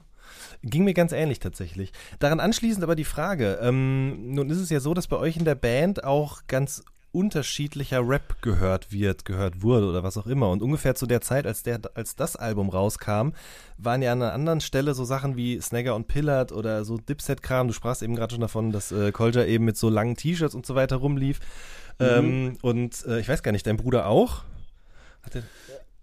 [0.64, 1.94] Ging mir ganz ähnlich tatsächlich.
[2.20, 5.46] Daran anschließend aber die Frage, ähm, nun ist es ja so, dass bei euch in
[5.46, 6.84] der Band auch ganz
[7.18, 10.52] unterschiedlicher Rap gehört wird, gehört wurde oder was auch immer.
[10.52, 13.30] Und ungefähr zu der Zeit, als, der, als das Album rauskam,
[13.80, 17.68] waren ja an einer anderen Stelle so Sachen wie Snagger und Pillard oder so Dipset-Kram.
[17.68, 20.68] Du sprachst eben gerade schon davon, dass äh, Kolja eben mit so langen T-Shirts und
[20.68, 21.40] so weiter rumlief.
[21.98, 22.06] Mhm.
[22.06, 24.44] Ähm, und äh, ich weiß gar nicht, dein Bruder auch?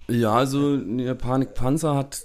[0.08, 2.24] ja, also der Panikpanzer hat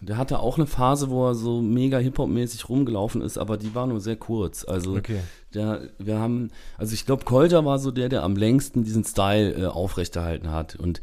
[0.00, 3.86] der hatte auch eine Phase, wo er so mega Hip-Hop-mäßig rumgelaufen ist, aber die war
[3.86, 4.64] nur sehr kurz.
[4.66, 5.20] Also okay.
[5.54, 9.52] der, wir haben, also ich glaube, Kolter war so der, der am längsten diesen Style
[9.52, 10.76] äh, aufrechterhalten hat.
[10.76, 11.00] Und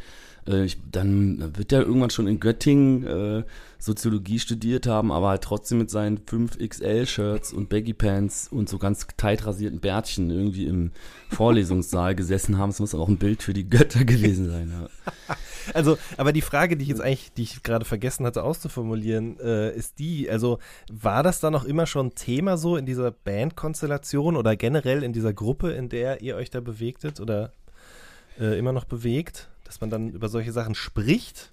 [0.50, 3.44] äh, ich, dann wird er irgendwann schon in Göttingen äh,
[3.78, 9.46] Soziologie studiert haben, aber halt trotzdem mit seinen 5XL-Shirts und Baggy-Pants und so ganz tight
[9.46, 10.92] rasierten Bärtchen irgendwie im
[11.30, 12.72] Vorlesungssaal gesessen haben.
[12.72, 14.72] Es muss auch ein Bild für die Götter gewesen sein.
[14.72, 15.36] Ja.
[15.74, 19.72] Also, aber die Frage, die ich jetzt eigentlich, die ich gerade vergessen hatte auszuformulieren, äh,
[19.76, 20.58] ist die, also
[20.92, 25.32] war das da noch immer schon Thema so in dieser Bandkonstellation oder generell in dieser
[25.32, 27.52] Gruppe, in der ihr euch da bewegtet oder
[28.40, 31.52] äh, immer noch bewegt, dass man dann über solche Sachen spricht?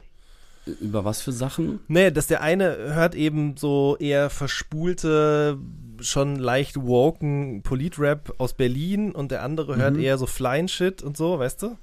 [0.81, 1.81] Über was für Sachen?
[1.87, 5.59] Nee, dass der eine hört eben so eher verspulte,
[6.01, 10.01] schon leicht woken Politrap aus Berlin und der andere hört mhm.
[10.01, 11.77] eher so Flying Shit und so, weißt du?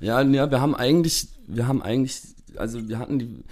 [0.00, 2.20] Ja, ja, wir haben eigentlich, wir haben eigentlich,
[2.56, 3.44] also wir hatten die,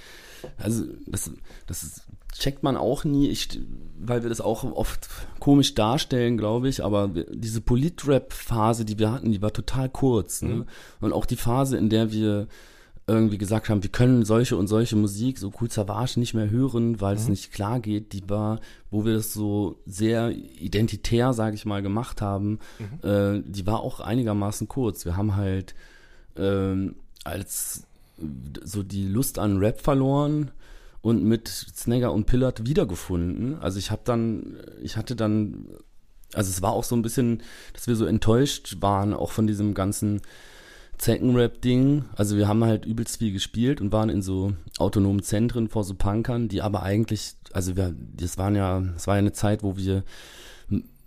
[0.59, 1.31] also das,
[1.69, 2.03] das
[2.39, 3.61] checkt man auch nie, ich,
[3.99, 5.09] weil wir das auch oft
[5.41, 10.43] komisch darstellen, glaube ich, aber diese Politrap-Phase, die wir hatten, die war total kurz.
[10.43, 10.55] Ne?
[10.55, 10.67] Mhm.
[11.01, 12.49] Und auch die Phase, in der wir
[13.07, 17.01] irgendwie gesagt haben, wir können solche und solche Musik, so cool Savage, nicht mehr hören,
[17.01, 17.21] weil mhm.
[17.21, 21.83] es nicht klar geht, die war, wo wir das so sehr identitär, sage ich mal,
[21.83, 23.09] gemacht haben, mhm.
[23.09, 25.05] äh, die war auch einigermaßen kurz.
[25.05, 25.75] Wir haben halt
[26.37, 27.87] ähm, als
[28.65, 30.51] so die Lust an Rap verloren
[31.05, 33.59] und mit Snagger und Pillard wiedergefunden.
[33.61, 35.67] Also ich habe dann, ich hatte dann,
[36.33, 37.43] also es war auch so ein bisschen,
[37.75, 40.23] dass wir so enttäuscht waren, auch von diesem ganzen
[40.97, 42.07] Zeckenrap-Ding.
[42.17, 45.95] Also wir haben halt übelst viel gespielt und waren in so autonomen Zentren vor so
[45.95, 49.77] Punkern, die aber eigentlich, also wir, das waren ja, das war ja eine Zeit, wo
[49.77, 50.05] wir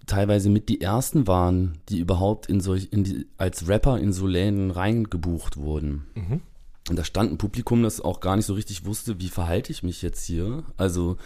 [0.05, 4.27] teilweise mit die ersten waren, die überhaupt in solch, in die, als Rapper in so
[4.27, 6.05] Läden reingebucht wurden.
[6.13, 6.41] Mhm.
[6.89, 9.83] Und da stand ein Publikum, das auch gar nicht so richtig wusste, wie verhalte ich
[9.83, 10.63] mich jetzt hier.
[10.77, 11.17] Also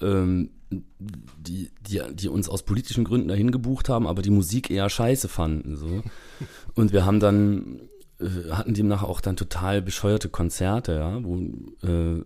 [0.00, 4.90] ähm, die, die, die uns aus politischen Gründen dahin gebucht haben, aber die Musik eher
[4.90, 5.76] scheiße fanden.
[5.76, 6.02] So.
[6.74, 7.80] Und wir haben dann,
[8.20, 11.38] äh, hatten demnach auch dann total bescheuerte Konzerte, ja, wo
[11.86, 12.22] äh,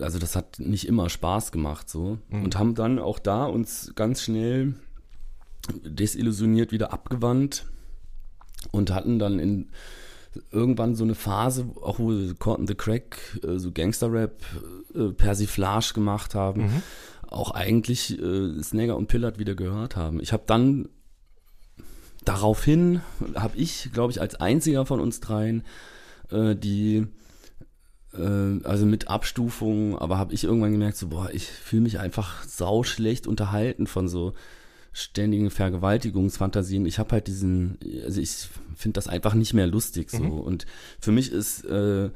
[0.00, 2.44] also das hat nicht immer Spaß gemacht so mhm.
[2.44, 4.74] und haben dann auch da uns ganz schnell
[5.84, 7.66] desillusioniert wieder abgewandt
[8.70, 9.70] und hatten dann in
[10.50, 14.42] irgendwann so eine Phase, auch wo Cotton the Crack äh, so Gangster-Rap,
[14.94, 16.82] äh, Persiflage gemacht haben, mhm.
[17.28, 20.20] auch eigentlich äh, Snagger und Pillard wieder gehört haben.
[20.20, 20.88] Ich habe dann
[22.24, 23.00] daraufhin,
[23.34, 25.64] habe ich, glaube ich, als einziger von uns dreien
[26.30, 27.06] äh, die
[28.14, 32.44] äh, also mit Abstufungen, aber habe ich irgendwann gemerkt, so, boah, ich fühle mich einfach
[32.44, 34.34] sauschlecht unterhalten von so
[34.98, 36.84] ständigen Vergewaltigungsfantasien.
[36.86, 40.22] Ich habe halt diesen, also ich finde das einfach nicht mehr lustig so.
[40.22, 40.40] Mhm.
[40.40, 40.66] Und
[40.98, 42.10] für mich ist, äh,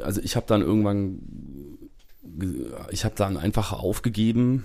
[0.00, 1.18] also ich habe dann irgendwann,
[2.90, 4.64] ich habe dann einfach aufgegeben,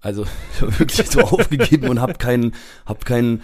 [0.00, 0.26] also
[0.60, 2.54] wirklich so aufgegeben und habe keinen,
[2.84, 3.42] habe keinen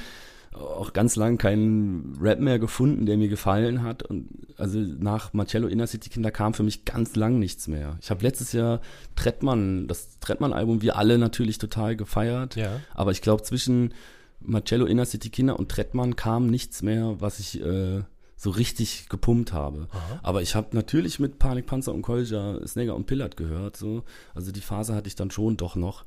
[0.55, 4.03] auch ganz lang keinen Rap mehr gefunden, der mir gefallen hat.
[4.03, 7.99] Und also nach Marcello Inner City Kinder kam für mich ganz lang nichts mehr.
[8.01, 8.81] Ich habe letztes Jahr
[9.17, 12.57] Trettmann, das Trettmann-Album, wir alle natürlich total gefeiert.
[12.57, 12.81] Ja.
[12.95, 13.95] Aber ich glaube, zwischen
[14.41, 18.03] Marcello Inner City Kinder und Trettmann kam nichts mehr, was ich äh,
[18.37, 19.89] so richtig gepumpt habe.
[19.91, 20.21] Aha.
[20.23, 23.77] Aber ich habe natürlich mit Panikpanzer und Kolja, Snagger und Pillard gehört.
[23.77, 24.05] So.
[24.35, 26.05] Also die Phase hatte ich dann schon doch noch.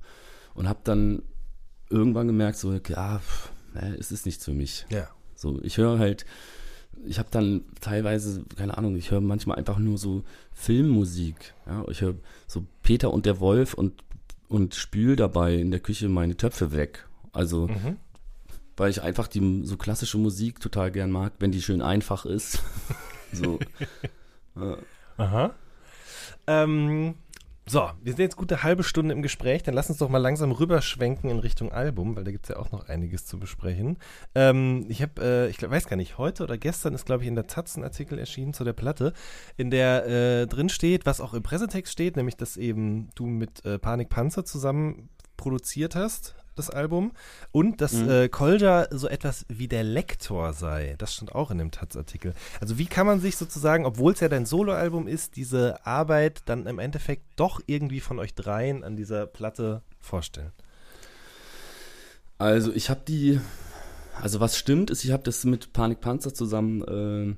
[0.53, 1.23] Und habe dann
[1.89, 3.51] irgendwann gemerkt, so, ja, pff,
[3.81, 4.85] äh, es ist nichts für mich.
[4.89, 5.07] Ja.
[5.35, 6.25] So, ich höre halt,
[7.05, 11.53] ich habe dann teilweise, keine Ahnung, ich höre manchmal einfach nur so Filmmusik.
[11.65, 12.15] Ja, ich höre
[12.47, 14.03] so Peter und der Wolf und,
[14.47, 17.07] und spül dabei in der Küche meine Töpfe weg.
[17.33, 17.97] Also, mhm.
[18.75, 22.63] weil ich einfach die so klassische Musik total gern mag, wenn die schön einfach ist.
[23.31, 23.59] so.
[24.55, 24.77] ja.
[25.17, 25.55] Aha.
[26.45, 27.15] Ähm,
[27.69, 29.61] So, wir sind jetzt gute halbe Stunde im Gespräch.
[29.61, 32.61] Dann lass uns doch mal langsam rüberschwenken in Richtung Album, weil da gibt es ja
[32.61, 33.97] auch noch einiges zu besprechen.
[34.35, 37.27] Ähm, ich habe, äh, ich glaub, weiß gar nicht, heute oder gestern ist, glaube ich,
[37.27, 39.11] in der Taz ein Artikel erschienen zu der Platte,
[39.57, 43.65] in der äh, drin steht, was auch im Pressetext steht, nämlich, dass eben du mit
[43.65, 47.11] äh, Panik Panzer zusammen produziert hast das Album.
[47.51, 48.09] Und dass mhm.
[48.09, 50.95] äh, Kolja so etwas wie der Lektor sei.
[50.97, 52.33] Das stand auch in dem Taz-Artikel.
[52.59, 56.65] Also wie kann man sich sozusagen, obwohl es ja dein Soloalbum ist, diese Arbeit dann
[56.65, 60.51] im Endeffekt doch irgendwie von euch dreien an dieser Platte vorstellen?
[62.37, 63.39] Also ich habe die,
[64.21, 67.37] also was stimmt ist, ich habe das mit Panik Panzer zusammen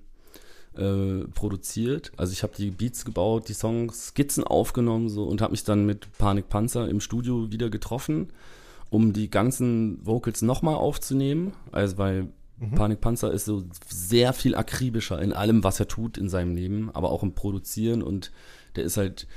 [0.76, 2.12] äh, äh, produziert.
[2.18, 5.86] Also ich habe die Beats gebaut, die Songs, Skizzen aufgenommen so und habe mich dann
[5.86, 8.32] mit Panik Panzer im Studio wieder getroffen
[8.90, 11.54] um die ganzen Vocals nochmal aufzunehmen.
[11.72, 12.76] Also weil mhm.
[12.76, 16.90] Panik Panzer ist so sehr viel akribischer in allem, was er tut in seinem Leben,
[16.94, 18.32] aber auch im Produzieren und
[18.76, 19.28] der ist halt,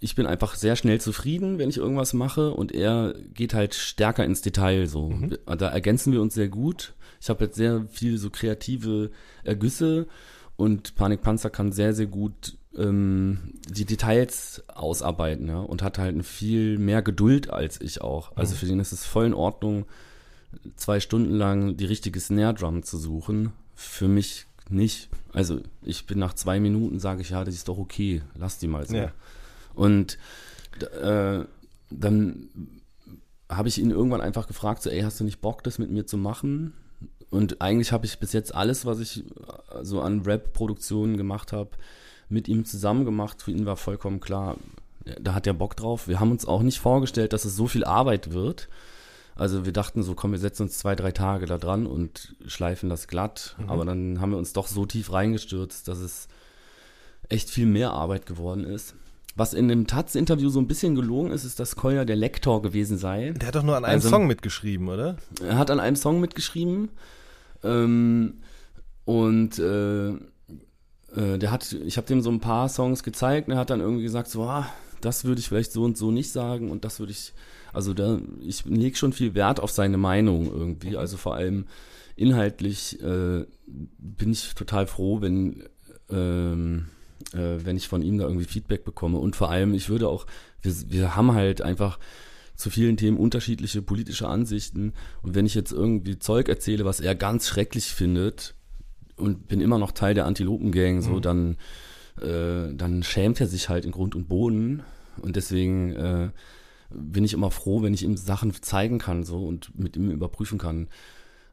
[0.00, 4.24] ich bin einfach sehr schnell zufrieden, wenn ich irgendwas mache und er geht halt stärker
[4.24, 5.10] ins Detail so.
[5.10, 5.38] Mhm.
[5.46, 6.94] Da ergänzen wir uns sehr gut.
[7.20, 9.10] Ich habe jetzt sehr viel so kreative
[9.44, 10.06] Ergüsse
[10.56, 16.78] und Panik Panzer kann sehr, sehr gut die Details ausarbeiten ja, und hat halt viel
[16.78, 18.36] mehr Geduld als ich auch.
[18.36, 18.58] Also mhm.
[18.58, 19.84] für den ist es voll in Ordnung,
[20.76, 23.52] zwei Stunden lang die richtige Snare Drum zu suchen.
[23.74, 25.08] Für mich nicht.
[25.32, 28.68] Also ich bin nach zwei Minuten, sage ich, ja, das ist doch okay, lass die
[28.68, 28.96] mal so.
[28.96, 29.12] Ja.
[29.74, 30.18] Und
[31.02, 31.40] äh,
[31.90, 32.48] dann
[33.48, 36.06] habe ich ihn irgendwann einfach gefragt, so, ey, hast du nicht Bock, das mit mir
[36.06, 36.74] zu machen?
[37.30, 39.24] Und eigentlich habe ich bis jetzt alles, was ich
[39.82, 41.70] so an Rap-Produktionen gemacht habe,
[42.28, 43.42] mit ihm zusammen gemacht.
[43.42, 44.56] Für ihn war vollkommen klar,
[45.20, 46.08] da hat er Bock drauf.
[46.08, 48.68] Wir haben uns auch nicht vorgestellt, dass es so viel Arbeit wird.
[49.34, 52.88] Also wir dachten so, komm, wir setzen uns zwei, drei Tage da dran und schleifen
[52.88, 53.56] das glatt.
[53.58, 53.70] Mhm.
[53.70, 56.28] Aber dann haben wir uns doch so tief reingestürzt, dass es
[57.28, 58.94] echt viel mehr Arbeit geworden ist.
[59.36, 62.98] Was in dem Taz-Interview so ein bisschen gelogen ist, ist, dass Kolja der Lektor gewesen
[62.98, 63.30] sei.
[63.36, 65.16] Der hat doch nur an einem also, Song mitgeschrieben, oder?
[65.40, 66.88] Er hat an einem Song mitgeschrieben.
[67.62, 68.40] Ähm,
[69.04, 70.14] und äh,
[71.14, 73.80] äh, der hat, ich habe dem so ein paar Songs gezeigt und er hat dann
[73.80, 74.68] irgendwie gesagt, so, ah,
[75.00, 77.32] das würde ich vielleicht so und so nicht sagen und das würde ich,
[77.72, 81.66] also da, ich lege schon viel Wert auf seine Meinung irgendwie, also vor allem
[82.16, 85.62] inhaltlich äh, bin ich total froh, wenn,
[86.10, 86.88] ähm,
[87.32, 89.18] äh, wenn ich von ihm da irgendwie Feedback bekomme.
[89.18, 90.26] Und vor allem, ich würde auch,
[90.60, 91.98] wir, wir haben halt einfach
[92.56, 94.94] zu vielen Themen unterschiedliche politische Ansichten.
[95.22, 98.54] Und wenn ich jetzt irgendwie Zeug erzähle, was er ganz schrecklich findet,
[99.18, 101.22] und bin immer noch Teil der Antilopen-Gang, so, mhm.
[101.22, 101.56] dann,
[102.20, 104.82] äh, dann schämt er sich halt in Grund und Boden.
[105.20, 106.30] Und deswegen äh,
[106.90, 110.58] bin ich immer froh, wenn ich ihm Sachen zeigen kann, so, und mit ihm überprüfen
[110.58, 110.88] kann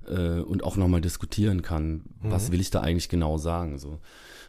[0.08, 2.32] äh, und auch nochmal diskutieren kann, mhm.
[2.32, 3.99] was will ich da eigentlich genau sagen, so.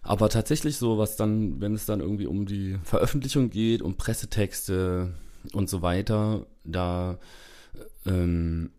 [0.02, 5.14] Aber tatsächlich so, was dann, wenn es dann irgendwie um die Veröffentlichung geht, um Pressetexte
[5.52, 7.18] und so weiter, da
[8.06, 8.70] ähm,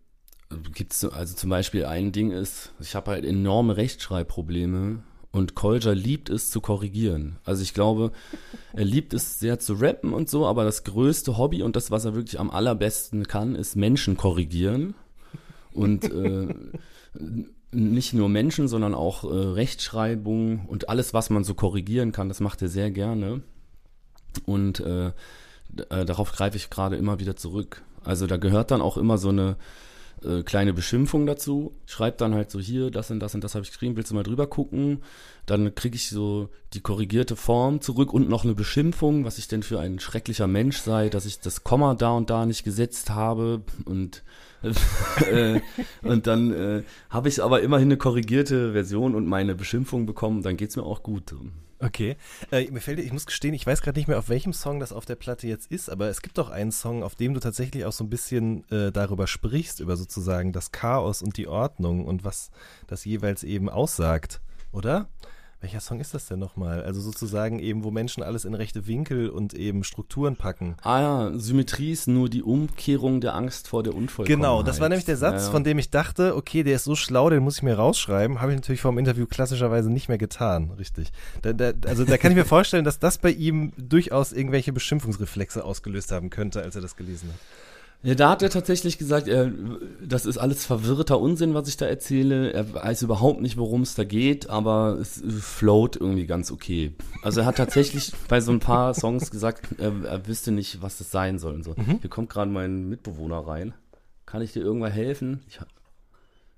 [0.74, 5.92] gibt es also zum Beispiel ein Ding ist, ich habe halt enorme Rechtschreibprobleme und Kolja
[5.92, 7.38] liebt es zu korrigieren.
[7.44, 8.12] Also ich glaube,
[8.72, 12.06] er liebt es sehr zu rappen und so, aber das größte Hobby und das, was
[12.06, 14.94] er wirklich am allerbesten kann, ist Menschen korrigieren.
[15.72, 16.48] Und äh,
[17.70, 22.40] nicht nur Menschen, sondern auch äh, Rechtschreibung und alles, was man so korrigieren kann, das
[22.40, 23.42] macht er sehr gerne.
[24.46, 25.12] Und äh, äh
[26.06, 27.82] darauf greife ich gerade immer wieder zurück.
[28.02, 29.56] Also da gehört dann auch immer so eine
[30.24, 33.64] äh, kleine Beschimpfung dazu, schreibt dann halt so hier, das und das und das habe
[33.64, 35.02] ich geschrieben, willst du mal drüber gucken?
[35.46, 39.62] Dann kriege ich so die korrigierte Form zurück und noch eine Beschimpfung, was ich denn
[39.62, 43.62] für ein schrecklicher Mensch sei, dass ich das Komma da und da nicht gesetzt habe
[43.84, 44.22] und
[45.30, 45.60] äh,
[46.02, 50.56] und dann äh, habe ich aber immerhin eine korrigierte Version und meine Beschimpfung bekommen, dann
[50.56, 51.32] geht es mir auch gut.
[51.80, 52.16] Okay.
[52.50, 54.92] Äh, mir fällt, ich muss gestehen, ich weiß gerade nicht mehr, auf welchem Song das
[54.92, 57.84] auf der Platte jetzt ist, aber es gibt doch einen Song, auf dem du tatsächlich
[57.84, 62.24] auch so ein bisschen äh, darüber sprichst, über sozusagen das Chaos und die Ordnung und
[62.24, 62.50] was
[62.88, 64.40] das jeweils eben aussagt,
[64.72, 65.08] oder?
[65.60, 66.84] Welcher Song ist das denn nochmal?
[66.84, 70.76] Also sozusagen eben, wo Menschen alles in rechte Winkel und eben Strukturen packen.
[70.82, 74.38] Ah ja, Symmetrie ist nur die Umkehrung der Angst vor der Unvollkommenheit.
[74.38, 75.50] Genau, das war nämlich der Satz, ja, ja.
[75.50, 78.40] von dem ich dachte, okay, der ist so schlau, den muss ich mir rausschreiben.
[78.40, 81.10] Habe ich natürlich vor dem Interview klassischerweise nicht mehr getan, richtig.
[81.42, 85.64] Da, da, also da kann ich mir vorstellen, dass das bei ihm durchaus irgendwelche Beschimpfungsreflexe
[85.64, 87.40] ausgelöst haben könnte, als er das gelesen hat.
[88.02, 89.50] Ja, da hat er tatsächlich gesagt, er,
[90.00, 92.52] das ist alles verwirrter Unsinn, was ich da erzähle.
[92.52, 96.94] Er weiß überhaupt nicht, worum es da geht, aber es float irgendwie ganz okay.
[97.22, 100.98] Also er hat tatsächlich bei so ein paar Songs gesagt, er, er wüsste nicht, was
[100.98, 101.74] das sein soll und so.
[101.76, 101.98] Mhm.
[102.00, 103.74] Hier kommt gerade mein Mitbewohner rein.
[104.26, 105.40] Kann ich dir irgendwann helfen?
[105.48, 105.58] Ich,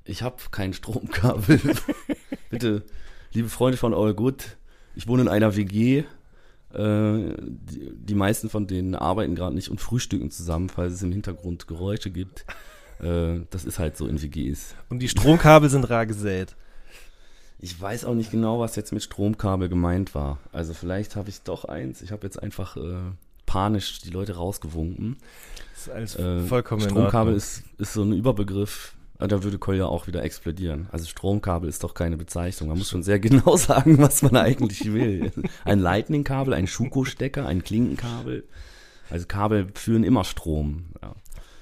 [0.05, 1.59] ich habe kein Stromkabel.
[2.51, 2.83] Bitte,
[3.33, 4.59] liebe Freunde von All Good,
[4.95, 6.05] ich wohne in einer WG
[6.75, 11.13] Äh, die, die meisten von denen arbeiten gerade nicht und frühstücken zusammen, falls es im
[11.13, 12.45] Hintergrund Geräusche gibt.
[13.01, 14.75] Äh, das ist halt so in WGs.
[14.89, 16.55] Und die Stromkabel sind rar gesät.
[17.59, 20.39] Ich weiß auch nicht genau, was jetzt mit Stromkabel gemeint war.
[20.53, 22.01] Also vielleicht habe ich doch eins.
[22.01, 23.11] Ich habe jetzt einfach äh,
[23.47, 25.17] panisch die Leute rausgewunken.
[25.75, 28.95] Das ist alles Äh, vollkommen Stromkabel ist, ist so ein Überbegriff.
[29.21, 30.89] Ah, Da würde Kolja auch wieder explodieren.
[30.93, 32.69] Also Stromkabel ist doch keine Bezeichnung.
[32.71, 35.33] Man muss schon sehr genau sagen, was man eigentlich will.
[35.65, 38.49] Ein Lightning-Kabel, ein Schuko-Stecker, ein Klinkenkabel.
[39.11, 40.87] Also Kabel führen immer Strom.
[41.03, 41.15] Ja.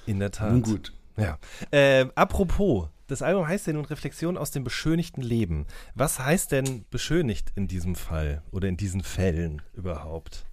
[0.05, 0.51] In der Tat.
[0.51, 0.93] Nun gut.
[1.17, 1.37] Ja.
[1.71, 5.65] Äh, apropos, das Album heißt ja nun Reflexion aus dem beschönigten Leben.
[5.95, 10.45] Was heißt denn beschönigt in diesem Fall oder in diesen Fällen überhaupt?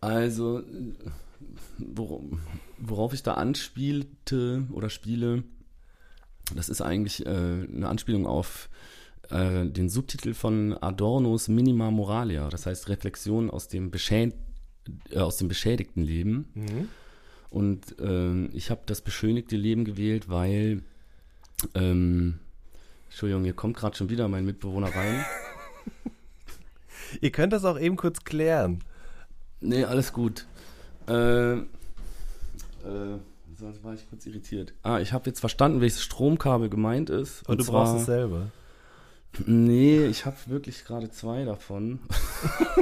[0.00, 0.62] Also,
[1.78, 2.22] wor
[2.78, 5.44] worauf ich da anspielte oder spiele,
[6.54, 8.68] das ist eigentlich äh, eine Anspielung auf
[9.30, 14.32] äh, den Subtitel von Adornos Minima Moralia, das heißt Reflexion aus dem, beschä
[15.10, 16.48] äh, aus dem beschädigten Leben.
[16.54, 16.88] Mhm.
[17.50, 20.82] Und ähm, ich habe das beschönigte Leben gewählt, weil,
[21.74, 22.38] ähm,
[23.06, 25.24] Entschuldigung, hier kommt gerade schon wieder mein Mitbewohner rein.
[27.20, 28.84] Ihr könnt das auch eben kurz klären.
[29.60, 30.46] Nee, alles gut.
[31.06, 31.62] Äh,
[32.88, 33.18] äh,
[33.54, 34.72] sonst war ich kurz irritiert.
[34.82, 37.48] Ah, ich habe jetzt verstanden, welches Stromkabel gemeint ist.
[37.48, 38.50] Und, du brauchst es selber.
[39.46, 42.00] Nee, ich habe wirklich gerade zwei davon.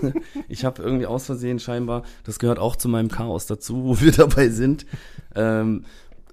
[0.48, 4.12] ich habe irgendwie aus Versehen scheinbar, das gehört auch zu meinem Chaos dazu, wo wir
[4.12, 4.86] dabei sind,
[5.34, 5.84] ähm,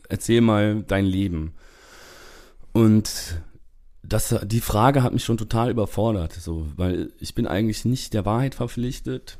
[0.09, 1.53] erzähl mal dein Leben.
[2.73, 3.41] Und
[4.03, 8.25] das, die Frage hat mich schon total überfordert, so, weil ich bin eigentlich nicht der
[8.25, 9.37] Wahrheit verpflichtet,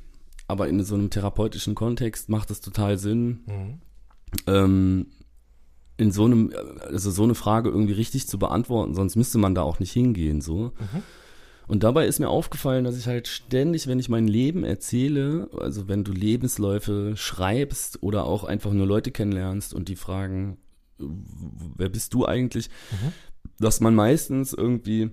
[0.48, 3.80] aber in so einem therapeutischen Kontext macht es total Sinn, Mhm.
[4.48, 5.06] ähm,
[5.98, 9.64] in so einem, also so eine Frage irgendwie richtig zu beantworten, sonst müsste man da
[9.64, 10.74] auch nicht hingehen, so.
[10.80, 11.04] Mhm.
[11.68, 15.88] Und dabei ist mir aufgefallen, dass ich halt ständig, wenn ich mein Leben erzähle, also
[15.90, 20.58] wenn du Lebensläufe schreibst oder auch einfach nur Leute kennenlernst und die fragen,
[20.98, 23.12] wer bist du eigentlich, Mhm.
[23.60, 25.10] dass man meistens irgendwie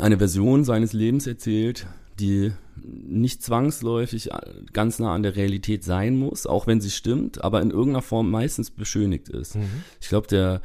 [0.00, 1.86] eine Version seines Lebens erzählt,
[2.20, 4.30] die nicht zwangsläufig
[4.72, 8.30] ganz nah an der Realität sein muss, auch wenn sie stimmt, aber in irgendeiner Form
[8.30, 9.56] meistens beschönigt ist.
[9.56, 9.84] Mhm.
[10.00, 10.60] Ich glaube, der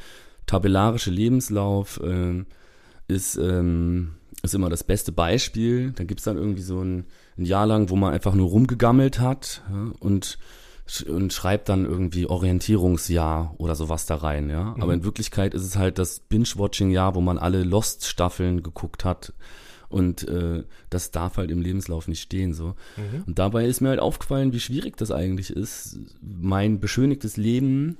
[0.46, 2.48] tabellarische Lebenslauf ähm,
[3.08, 5.92] ist, ähm, ist immer das beste Beispiel.
[5.92, 7.06] Da gibt's dann irgendwie so ein,
[7.38, 10.40] ein Jahr lang, wo man einfach nur rumgegammelt hat ja, und,
[11.08, 14.50] und schreibt dann irgendwie Orientierungsjahr oder sowas da rein.
[14.50, 14.76] Ja?
[14.80, 19.34] Aber in Wirklichkeit ist es halt das Binge-Watching-Jahr, wo man alle Lost-Staffeln geguckt hat.
[19.90, 22.54] Und äh, das darf halt im Lebenslauf nicht stehen.
[22.54, 22.76] so.
[22.96, 23.24] Mhm.
[23.26, 27.98] Und dabei ist mir halt aufgefallen, wie schwierig das eigentlich ist, mein beschönigtes Leben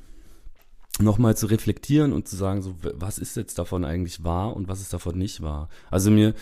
[1.02, 4.82] nochmal zu reflektieren und zu sagen, so, was ist jetzt davon eigentlich wahr und was
[4.82, 5.70] ist davon nicht wahr.
[5.90, 6.34] Also mir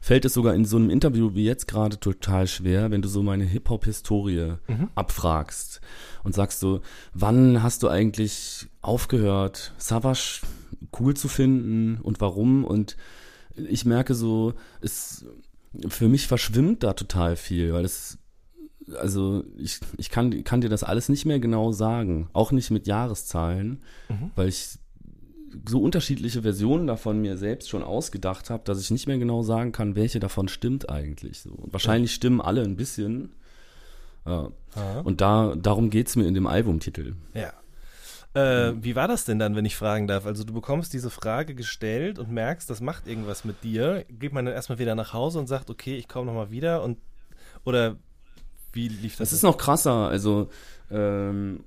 [0.00, 3.22] fällt es sogar in so einem Interview wie jetzt gerade total schwer, wenn du so
[3.22, 4.88] meine Hip-Hop-Historie Mhm.
[4.94, 5.80] abfragst
[6.24, 6.80] und sagst so,
[7.12, 10.40] wann hast du eigentlich aufgehört, Savage
[10.98, 12.64] cool zu finden und warum?
[12.64, 12.96] Und
[13.56, 15.24] ich merke so, es
[15.88, 18.18] für mich verschwimmt da total viel, weil es
[19.00, 22.86] also ich, ich kann, kann dir das alles nicht mehr genau sagen, auch nicht mit
[22.86, 24.30] Jahreszahlen, Mhm.
[24.36, 24.78] weil ich
[25.68, 29.72] so unterschiedliche Versionen davon mir selbst schon ausgedacht habe, dass ich nicht mehr genau sagen
[29.72, 31.40] kann, welche davon stimmt eigentlich.
[31.40, 31.50] So.
[31.50, 33.30] Und wahrscheinlich stimmen alle ein bisschen.
[34.26, 34.50] Ja.
[35.02, 37.14] Und da, darum geht's mir in dem Albumtitel.
[37.32, 37.52] Ja.
[38.36, 40.26] Äh, wie war das denn dann, wenn ich fragen darf?
[40.26, 44.04] Also du bekommst diese Frage gestellt und merkst, das macht irgendwas mit dir.
[44.10, 46.98] Geht man dann erstmal wieder nach Hause und sagt, okay, ich komme nochmal wieder und
[47.64, 47.96] oder
[48.72, 49.30] wie lief das?
[49.30, 50.08] Das ist noch krasser.
[50.08, 50.50] Also,
[50.90, 51.64] ähm,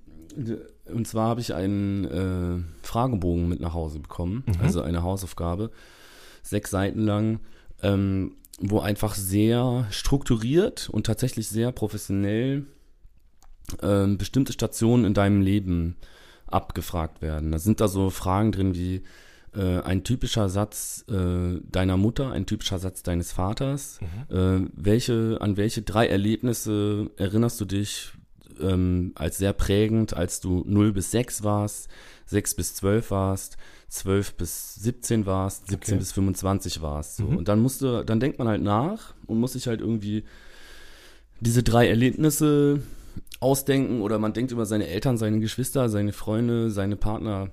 [0.85, 4.53] und zwar habe ich einen äh, Fragebogen mit nach Hause bekommen, Mhm.
[4.61, 5.71] also eine Hausaufgabe,
[6.43, 7.39] sechs Seiten lang,
[7.81, 12.65] ähm, wo einfach sehr strukturiert und tatsächlich sehr professionell
[13.81, 15.95] ähm, bestimmte Stationen in deinem Leben
[16.51, 17.51] abgefragt werden.
[17.51, 19.03] Da sind da so Fragen drin wie
[19.55, 23.99] äh, ein typischer Satz äh, deiner Mutter, ein typischer Satz deines Vaters.
[24.29, 28.11] Äh, welche, an welche drei Erlebnisse erinnerst du dich
[28.61, 31.87] ähm, als sehr prägend, als du 0 bis 6 warst,
[32.27, 35.99] 6 bis 12 warst, 12 bis 17 warst, 17 Okay.
[35.99, 37.15] bis 25 warst.
[37.17, 37.23] So.
[37.23, 37.37] Mhm.
[37.37, 40.25] Und dann musste, dann denkt man halt nach und muss sich halt irgendwie
[41.39, 42.81] diese drei Erlebnisse
[43.39, 47.49] ausdenken oder man denkt über seine Eltern, seine Geschwister, seine Freunde, seine Partner,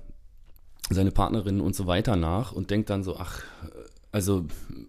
[0.89, 3.41] seine Partnerinnen und so weiter nach und denkt dann so, ach,
[4.11, 4.45] also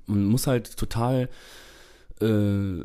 [0.07, 1.29] man muss halt total,
[2.21, 2.81] äh,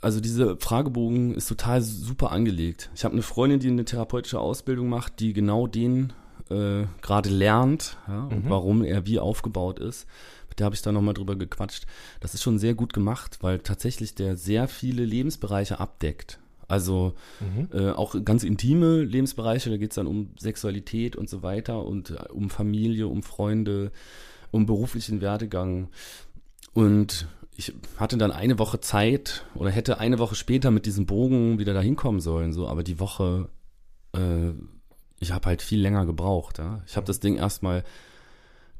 [0.00, 2.90] also dieser Fragebogen ist total super angelegt.
[2.94, 6.12] Ich habe eine Freundin, die eine therapeutische Ausbildung macht, die genau den
[6.50, 8.50] äh, gerade lernt ja, und Mhm.
[8.50, 10.06] warum er wie aufgebaut ist.
[10.48, 11.84] Mit der habe ich da nochmal drüber gequatscht.
[12.20, 16.38] Das ist schon sehr gut gemacht, weil tatsächlich der sehr viele Lebensbereiche abdeckt.
[16.68, 17.68] Also Mhm.
[17.72, 22.10] äh, auch ganz intime Lebensbereiche, da geht es dann um Sexualität und so weiter und
[22.10, 23.90] äh, um Familie, um Freunde,
[24.50, 25.88] um beruflichen Werdegang.
[26.74, 31.58] Und ich hatte dann eine Woche Zeit oder hätte eine Woche später mit diesem Bogen
[31.58, 33.48] wieder dahin kommen sollen, so, aber die Woche,
[34.14, 34.50] äh,
[35.20, 36.58] ich habe halt viel länger gebraucht.
[36.58, 36.82] Ja?
[36.86, 37.82] Ich habe das Ding erstmal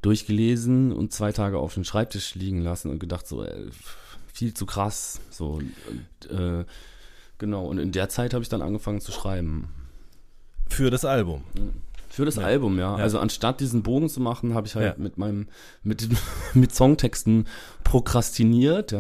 [0.03, 3.67] durchgelesen und zwei Tage auf den Schreibtisch liegen lassen und gedacht, so, äh,
[4.33, 5.21] viel zu krass.
[5.31, 6.65] So, und, äh,
[7.39, 9.69] genau, und in der Zeit habe ich dann angefangen zu schreiben.
[10.69, 11.43] Für das Album.
[12.11, 12.43] Für das Ja.
[12.43, 12.97] Album, ja.
[12.97, 13.03] Ja.
[13.03, 15.03] Also anstatt diesen Bogen zu machen, habe ich halt Ja.
[15.03, 15.49] mit meinem,
[15.83, 16.09] mit,
[16.55, 17.47] mit Songtexten
[17.85, 18.95] prokrastiniert.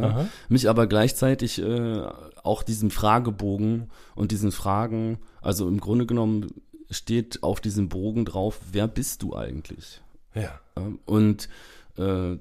[0.48, 2.02] Mich aber gleichzeitig äh,
[2.42, 6.46] auch diesen Fragebogen und diesen Fragen, also im Grunde genommen
[6.90, 10.00] steht auf diesem Bogen drauf, wer bist du eigentlich?
[10.34, 10.60] Ja.
[11.04, 11.48] Und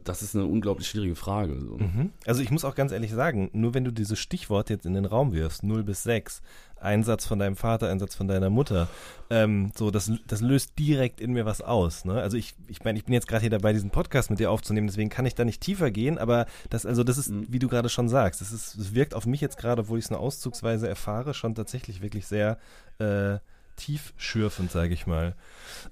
[0.03, 1.59] das ist eine unglaublich schwierige Frage.
[1.59, 1.77] So.
[1.77, 2.11] Mhm.
[2.25, 5.05] Also ich muss auch ganz ehrlich sagen, nur wenn du dieses Stichwort jetzt in den
[5.05, 6.41] Raum wirfst, 0 bis 6,
[6.79, 8.87] Einsatz von deinem Vater, Einsatz von deiner Mutter,
[9.31, 12.05] ähm, so, das, das löst direkt in mir was aus.
[12.05, 12.21] Ne?
[12.21, 14.85] Also ich, ich meine, ich bin jetzt gerade hier dabei, diesen Podcast mit dir aufzunehmen,
[14.85, 17.47] deswegen kann ich da nicht tiefer gehen, aber das, also das ist, Mhm.
[17.49, 20.11] wie du gerade schon sagst, das ist, wirkt auf mich jetzt gerade, obwohl ich es
[20.11, 22.59] nur auszugsweise erfahre, schon tatsächlich wirklich sehr
[22.99, 23.39] äh,
[23.75, 25.35] tiefschürfend, sage ich mal.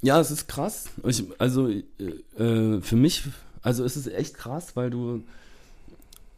[0.01, 0.85] Ja, es ist krass.
[1.03, 1.83] Ich, also äh,
[2.37, 3.23] äh, für mich,
[3.65, 5.23] also es ist echt krass, weil du,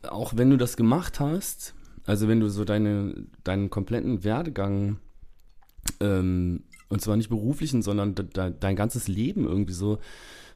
[0.04, 1.74] auch wenn du das gemacht hast,
[2.06, 3.14] also wenn du so deine,
[3.44, 4.98] deinen kompletten Werdegang,
[6.00, 10.00] ähm, und zwar nicht beruflichen, sondern de, de, dein ganzes Leben irgendwie so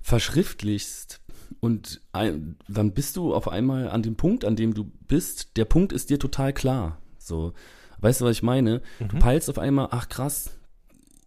[0.02, 1.20] verschriftlichst
[1.60, 5.66] und ein, dann bist du auf einmal an dem Punkt, an dem du bist, der
[5.66, 6.98] Punkt ist dir total klar.
[7.18, 7.54] So,
[8.00, 8.82] weißt du, was ich meine?
[9.00, 9.20] Du Mhm.
[9.20, 10.52] peilst auf einmal, ach krass,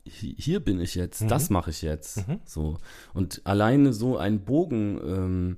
[0.07, 1.29] hier bin ich jetzt, Mhm.
[1.29, 2.29] das mache ich jetzt.
[2.29, 2.41] Mhm.
[2.45, 2.79] So.
[3.15, 5.57] Und alleine so einen Bogen ähm,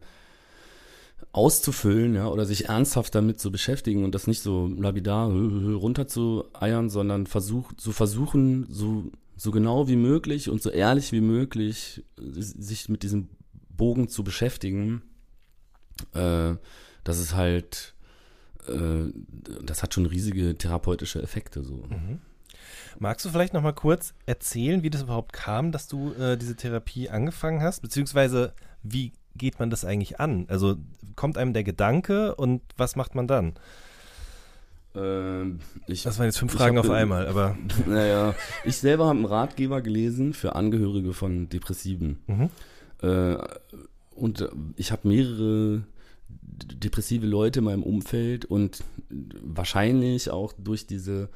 [1.33, 6.45] auszufüllen, ja, oder sich ernsthaft damit zu beschäftigen und das nicht so lapidar runter zu
[6.55, 12.05] eiern, sondern versuch, zu versuchen, so, so genau wie möglich und so ehrlich wie möglich
[12.17, 13.29] sich mit diesem
[13.69, 15.03] Bogen zu beschäftigen,
[16.15, 16.55] äh,
[17.05, 17.95] das ist halt,
[18.69, 19.11] äh,
[19.63, 21.85] das hat schon riesige therapeutische Effekte, so.
[21.89, 22.21] Mhm.
[22.99, 26.57] Magst du vielleicht noch mal kurz erzählen, wie das überhaupt kam, dass du äh, diese
[26.57, 27.81] Therapie angefangen hast?
[27.81, 28.53] Beziehungsweise,
[28.83, 30.47] wie geht man das eigentlich an?
[30.49, 30.77] Also
[31.15, 33.55] kommt einem der Gedanke und was macht man dann?
[34.95, 37.57] Ähm, ich, Das waren jetzt fünf Fragen auf einmal, aber
[37.87, 42.19] naja, ich selber habe einen Ratgeber gelesen für Angehörige von Depressiven.
[42.27, 42.51] mhm.
[43.03, 43.37] Äh,
[44.15, 45.83] und ich habe mehrere
[46.31, 51.29] depressive Leute in meinem Umfeld und wahrscheinlich auch durch diese,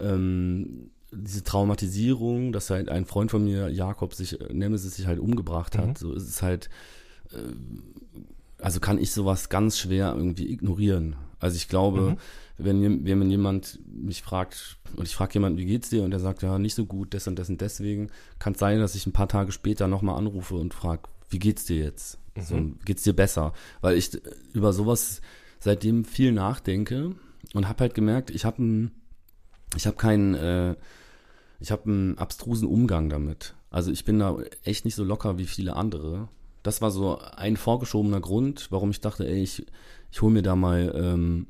[0.00, 5.18] ähm, diese Traumatisierung, dass halt ein Freund von mir, Jakob, sich, äh, Nemesis, sich halt
[5.18, 5.88] umgebracht hat.
[5.88, 5.96] Mhm.
[5.96, 6.68] So ist es halt,
[7.32, 11.16] äh, also kann ich sowas ganz schwer irgendwie ignorieren.
[11.40, 12.16] Also ich glaube, Mhm.
[12.58, 16.02] wenn, wenn jemand mich fragt, und ich frage jemanden, wie geht's dir?
[16.02, 18.10] Und der sagt, ja, nicht so gut, das und das und deswegen,
[18.40, 21.64] kann es sein, dass ich ein paar Tage später nochmal anrufe und frage, wie geht's
[21.66, 22.18] dir jetzt?
[22.40, 22.78] So, Mhm.
[22.84, 23.52] geht's dir besser?
[23.80, 24.20] Weil ich äh,
[24.52, 25.20] über sowas
[25.60, 27.14] seitdem viel nachdenke
[27.54, 28.90] und habe halt gemerkt, ich habe ein,
[29.76, 30.74] ich habe keinen, äh,
[31.60, 33.54] ich habe einen abstrusen Umgang damit.
[33.70, 36.28] Also ich bin da echt nicht so locker wie viele andere.
[36.62, 39.66] Das war so ein vorgeschobener Grund, warum ich dachte, ey, ich,
[40.10, 41.46] ich hole mir da mal ähm,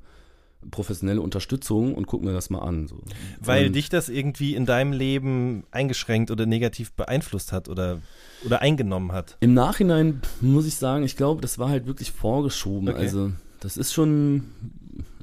[0.70, 2.88] professionelle Unterstützung und guck mir das mal an.
[2.88, 2.96] So.
[3.40, 8.00] weil und, dich das irgendwie in deinem Leben eingeschränkt oder negativ beeinflusst hat oder,
[8.44, 9.36] oder eingenommen hat.
[9.40, 12.88] Im Nachhinein muss ich sagen, ich glaube, das war halt wirklich vorgeschoben.
[12.88, 12.98] Okay.
[12.98, 14.44] Also das ist schon,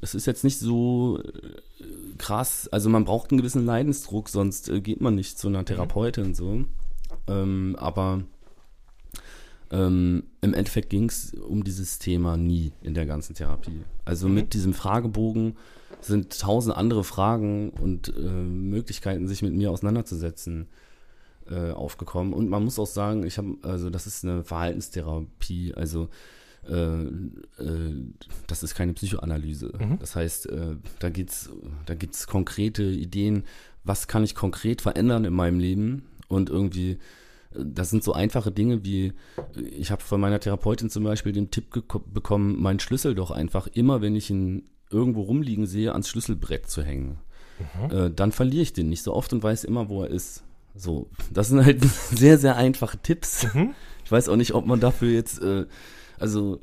[0.00, 1.22] es ist jetzt nicht so
[2.18, 2.68] krass.
[2.68, 6.64] Also man braucht einen gewissen Leidensdruck, sonst äh, geht man nicht zu einer Therapeutin so.
[7.28, 8.22] Ähm, aber
[9.70, 13.82] ähm, im Endeffekt ging es um dieses Thema nie in der ganzen Therapie.
[14.04, 14.34] Also Mhm.
[14.34, 15.56] mit diesem Fragebogen
[16.00, 20.68] sind tausend andere Fragen und äh, Möglichkeiten, sich mit mir auseinanderzusetzen,
[21.50, 22.32] äh, aufgekommen.
[22.32, 26.08] Und man muss auch sagen, ich habe, also das ist eine Verhaltenstherapie, also
[28.46, 29.72] das ist keine Psychoanalyse.
[29.78, 29.98] Mhm.
[29.98, 31.50] Das heißt, äh, da geht's,
[31.86, 33.44] da gibt's konkrete Ideen,
[33.84, 36.98] was kann ich konkret verändern in meinem Leben und irgendwie
[37.58, 39.12] das sind so einfache Dinge wie,
[39.54, 41.70] ich habe von meiner Therapeutin zum Beispiel den Tipp
[42.12, 46.82] bekommen, meinen Schlüssel doch einfach immer, wenn ich ihn irgendwo rumliegen sehe, ans Schlüsselbrett zu
[46.82, 47.18] hängen.
[47.58, 47.96] Mhm.
[47.96, 50.42] Äh, dann verliere ich den nicht so oft und weiß immer, wo er ist.
[50.74, 53.52] So, das sind halt sehr, sehr einfache Tipps.
[53.54, 53.74] Mhm.
[54.04, 55.66] Ich weiß auch nicht, ob man dafür jetzt, äh,
[56.18, 56.60] also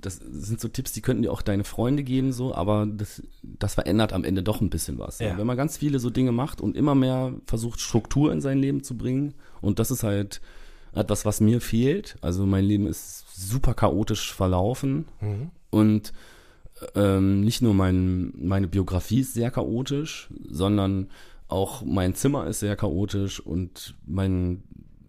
[0.00, 3.74] das sind so Tipps, die könnten dir auch deine Freunde geben, so, aber das, das
[3.74, 5.20] verändert am Ende doch ein bisschen was.
[5.20, 5.38] Ja.
[5.38, 8.82] Wenn man ganz viele so Dinge macht und immer mehr versucht, Struktur in sein Leben
[8.82, 10.40] zu bringen, und das ist halt
[10.94, 12.16] etwas, was mir fehlt.
[12.20, 15.50] Also mein Leben ist super chaotisch verlaufen mhm.
[15.70, 16.12] und
[16.94, 21.08] ähm, nicht nur mein, meine Biografie ist sehr chaotisch, sondern
[21.48, 24.62] auch mein Zimmer ist sehr chaotisch und mein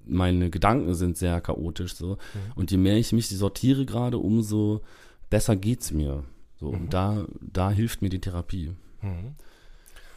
[0.06, 2.12] meine Gedanken sind sehr chaotisch so.
[2.12, 2.18] Mhm.
[2.56, 4.82] Und je mehr ich mich sortiere gerade, umso
[5.30, 6.24] besser geht's mir.
[6.60, 6.74] So, mhm.
[6.74, 8.74] und da, da hilft mir die Therapie.
[9.01, 9.36] Mhm.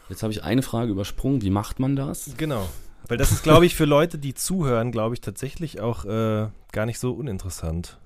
[0.08, 1.42] Jetzt habe ich eine Frage übersprungen.
[1.42, 2.30] Wie macht man das?
[2.36, 2.68] Genau.
[3.08, 6.86] Weil das ist, glaube ich, für Leute, die zuhören, glaube ich, tatsächlich auch äh, gar
[6.86, 7.98] nicht so uninteressant.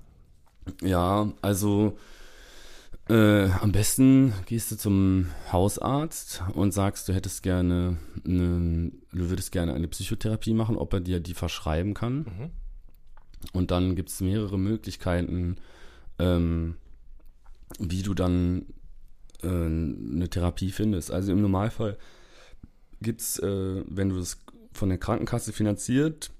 [0.82, 1.96] Ja, also
[3.10, 9.52] äh, am besten gehst du zum Hausarzt und sagst, du hättest gerne, eine, du würdest
[9.52, 12.18] gerne eine Psychotherapie machen, ob er dir die verschreiben kann.
[12.18, 12.50] Mhm.
[13.52, 15.56] Und dann gibt es mehrere Möglichkeiten,
[16.18, 16.76] ähm,
[17.78, 18.66] wie du dann
[19.42, 21.10] äh, eine Therapie findest.
[21.10, 21.98] Also im Normalfall
[23.02, 24.38] gibt es, äh, wenn du das
[24.72, 26.30] von der Krankenkasse finanziert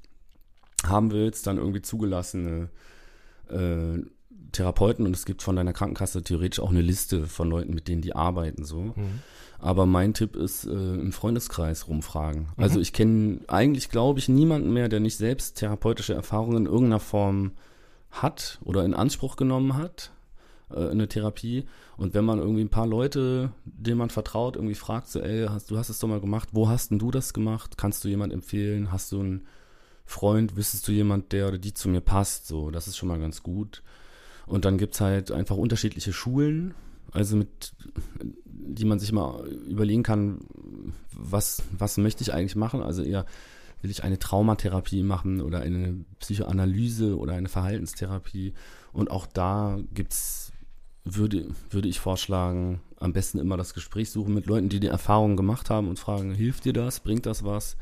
[0.84, 2.70] haben willst, dann irgendwie zugelassene
[3.48, 3.98] äh,
[4.52, 8.02] Therapeuten und es gibt von deiner Krankenkasse theoretisch auch eine Liste von Leuten, mit denen
[8.02, 8.94] die arbeiten so.
[8.96, 9.20] Mhm.
[9.58, 12.42] Aber mein Tipp ist äh, im Freundeskreis rumfragen.
[12.56, 12.62] Mhm.
[12.62, 17.00] Also ich kenne eigentlich, glaube ich, niemanden mehr, der nicht selbst therapeutische Erfahrungen in irgendeiner
[17.00, 17.52] Form
[18.10, 20.10] hat oder in Anspruch genommen hat,
[20.70, 21.66] äh, eine Therapie.
[21.96, 25.70] Und wenn man irgendwie ein paar Leute, denen man vertraut, irgendwie fragt, so, ey, hast,
[25.70, 27.76] du hast es doch mal gemacht, wo hast denn du das gemacht?
[27.76, 28.90] Kannst du jemand empfehlen?
[28.90, 29.46] Hast du einen
[30.06, 30.56] Freund?
[30.56, 32.46] Wissest du jemand, der oder die zu mir passt?
[32.46, 33.82] So, das ist schon mal ganz gut.
[34.50, 36.74] Und dann gibt's halt einfach unterschiedliche Schulen,
[37.12, 37.72] also mit,
[38.44, 40.40] die man sich mal überlegen kann,
[41.12, 42.82] was, was möchte ich eigentlich machen?
[42.82, 43.26] Also eher
[43.80, 48.52] will ich eine Traumatherapie machen oder eine Psychoanalyse oder eine Verhaltenstherapie.
[48.92, 50.50] Und auch da gibt's,
[51.04, 55.36] würde, würde ich vorschlagen, am besten immer das Gespräch suchen mit Leuten, die die Erfahrung
[55.36, 56.98] gemacht haben und fragen, hilft dir das?
[56.98, 57.76] Bringt das was?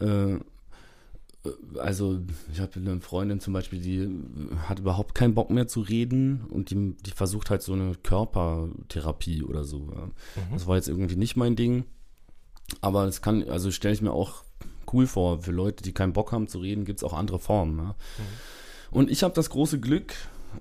[0.00, 0.06] Mhm.
[0.06, 0.40] Äh,
[1.78, 2.20] also
[2.52, 4.08] ich habe eine Freundin zum Beispiel, die
[4.68, 9.42] hat überhaupt keinen Bock mehr zu reden und die, die versucht halt so eine Körpertherapie
[9.42, 9.78] oder so.
[9.80, 10.12] Mhm.
[10.52, 11.84] Das war jetzt irgendwie nicht mein Ding.
[12.80, 14.44] Aber es kann, also stelle ich mir auch
[14.92, 17.78] cool vor, für Leute, die keinen Bock haben zu reden, gibt es auch andere Formen.
[17.78, 17.84] Ja.
[17.84, 17.94] Mhm.
[18.90, 20.14] Und ich habe das große Glück,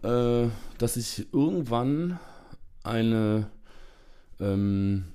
[0.04, 2.20] äh, dass ich irgendwann
[2.84, 3.50] eine
[4.40, 5.06] ähm,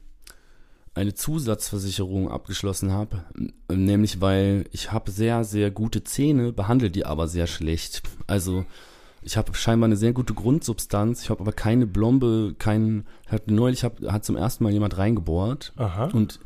[0.94, 3.24] eine Zusatzversicherung abgeschlossen habe,
[3.70, 8.02] nämlich weil ich habe sehr, sehr gute Zähne, behandle die aber sehr schlecht.
[8.26, 8.66] Also
[9.22, 13.84] ich habe scheinbar eine sehr gute Grundsubstanz, ich habe aber keine Blombe, keinen, hat neulich
[13.84, 16.06] hab, hat zum ersten Mal jemand reingebohrt Aha.
[16.12, 16.40] und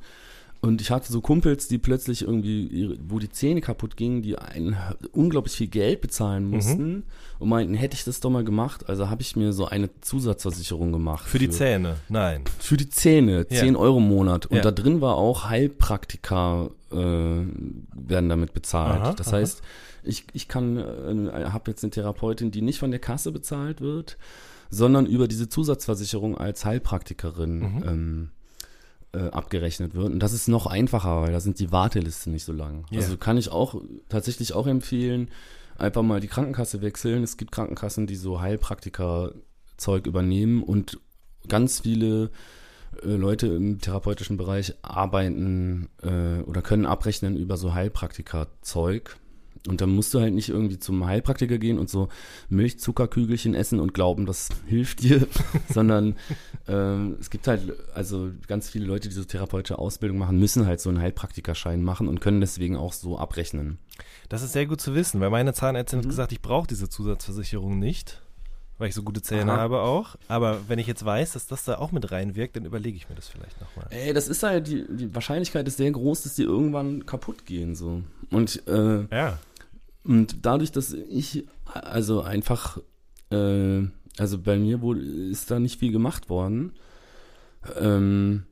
[0.67, 4.77] und ich hatte so Kumpels, die plötzlich irgendwie, wo die Zähne kaputt gingen, die ein,
[5.13, 6.51] unglaublich viel Geld bezahlen mhm.
[6.51, 7.03] mussten mhm.
[7.39, 8.89] und meinten, hätte ich das doch mal gemacht.
[8.89, 11.25] Also habe ich mir so eine Zusatzversicherung gemacht.
[11.25, 11.97] Für, für die Zähne?
[12.09, 12.43] Nein.
[12.59, 13.61] Für die Zähne, ja.
[13.61, 14.47] 10 Euro im Monat.
[14.47, 14.63] Und ja.
[14.63, 19.03] da drin war auch Heilpraktika äh, werden damit bezahlt.
[19.03, 19.37] Aha, das aha.
[19.37, 19.63] heißt,
[20.03, 24.19] ich, ich kann, äh, habe jetzt eine Therapeutin, die nicht von der Kasse bezahlt wird,
[24.69, 27.83] sondern über diese Zusatzversicherung als Heilpraktikerin mhm.
[27.87, 28.31] ähm,
[29.13, 30.13] äh, abgerechnet wird.
[30.13, 32.85] Und das ist noch einfacher, weil da sind die Wartelisten nicht so lang.
[32.91, 33.03] Yeah.
[33.03, 35.31] Also kann ich auch tatsächlich auch empfehlen,
[35.79, 37.23] einfach mal die Krankenkasse wechseln.
[37.23, 40.99] Es gibt Krankenkassen, die so Heilpraktiker-Zeug übernehmen und
[41.49, 42.31] ganz viele
[43.03, 49.17] äh, Leute im therapeutischen Bereich arbeiten äh, oder können abrechnen über so Heilpraktiker-Zeug.
[49.69, 52.09] Und dann musst du halt nicht irgendwie zum Heilpraktiker gehen und so
[52.49, 55.27] Milchzuckerkügelchen essen und glauben, das hilft dir,
[55.73, 56.17] sondern
[56.69, 60.81] ähm, es gibt halt, also ganz viele Leute, die so therapeutische Ausbildung machen, müssen halt
[60.81, 63.79] so einen Heilpraktikerschein machen und können deswegen auch so abrechnen.
[64.29, 66.03] Das ist sehr gut zu wissen, weil meine Zahnärztin mhm.
[66.03, 68.21] hat gesagt, ich brauche diese Zusatzversicherung nicht,
[68.79, 69.61] weil ich so gute Zähne Aha.
[69.61, 70.17] habe auch.
[70.29, 73.15] Aber wenn ich jetzt weiß, dass das da auch mit reinwirkt, dann überlege ich mir
[73.15, 73.87] das vielleicht nochmal.
[73.91, 77.75] Ey, das ist halt, die, die Wahrscheinlichkeit ist sehr groß, dass die irgendwann kaputt gehen,
[77.75, 78.03] so.
[78.31, 79.39] Und, äh, ja.
[80.07, 82.79] Und dadurch, dass ich also einfach,
[83.31, 83.83] äh,
[84.19, 86.73] also bei mir wurde, ist da nicht viel gemacht worden.
[87.79, 88.45] Ähm,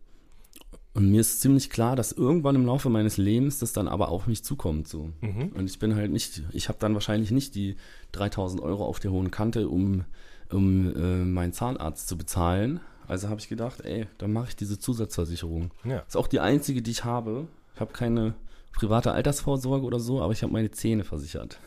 [0.95, 4.27] und mir ist ziemlich klar, dass irgendwann im Laufe meines Lebens das dann aber auf
[4.27, 4.89] mich zukommt.
[4.89, 5.11] So.
[5.21, 5.53] Mhm.
[5.55, 7.77] Und ich bin halt nicht, ich habe dann wahrscheinlich nicht die
[8.13, 10.05] 3000 Euro auf der hohen Kante, um,
[10.51, 12.81] um äh, meinen Zahnarzt zu bezahlen.
[13.07, 15.73] Also habe ich gedacht, ey, dann mache ich diese Zusatzversicherung.
[15.85, 15.99] Ja.
[16.01, 17.49] ist auch die einzige, die ich habe.
[17.75, 18.35] Ich habe keine
[18.75, 21.59] private Altersvorsorge oder so, aber ich habe meine Zähne versichert.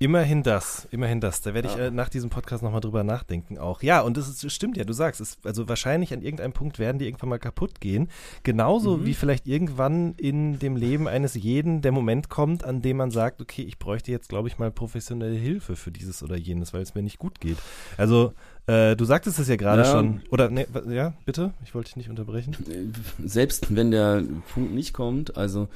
[0.00, 1.42] Immerhin das, immerhin das.
[1.42, 1.86] Da werde ich Ja.
[1.86, 3.82] äh, nach diesem Podcast nochmal drüber nachdenken auch.
[3.82, 7.00] Ja, und das ist, stimmt ja, du sagst, es, also wahrscheinlich an irgendeinem Punkt werden
[7.00, 8.08] die irgendwann mal kaputt gehen.
[8.44, 9.06] Genauso Mhm.
[9.06, 13.40] wie vielleicht irgendwann in dem Leben eines jeden der Moment kommt, an dem man sagt,
[13.42, 16.94] okay, ich bräuchte jetzt, glaube ich, mal professionelle Hilfe für dieses oder jenes, weil es
[16.94, 17.58] mir nicht gut geht.
[17.96, 18.34] Also,
[18.68, 19.90] äh, du sagtest es ja gerade Ja.
[19.90, 20.20] schon.
[20.30, 21.54] Oder, ne, ja, bitte?
[21.64, 22.54] Ich wollte dich nicht unterbrechen.
[23.24, 24.22] Selbst wenn der
[24.54, 25.66] Punkt nicht kommt, also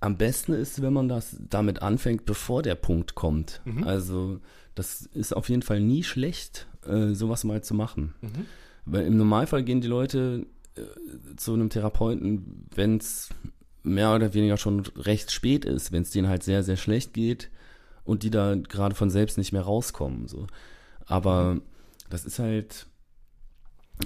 [0.00, 3.60] am besten ist, wenn man das damit anfängt, bevor der Punkt kommt.
[3.64, 3.84] Mhm.
[3.84, 4.40] Also
[4.74, 8.14] das ist auf jeden Fall nie schlecht, äh, sowas mal zu machen.
[8.20, 8.46] Mhm.
[8.84, 10.46] Weil im Normalfall gehen die Leute
[10.76, 10.82] äh,
[11.36, 13.30] zu einem Therapeuten, wenn es
[13.82, 17.50] mehr oder weniger schon recht spät ist, wenn es denen halt sehr, sehr schlecht geht
[18.04, 20.28] und die da gerade von selbst nicht mehr rauskommen.
[20.28, 20.46] So.
[21.06, 21.60] Aber
[22.08, 22.86] das ist halt,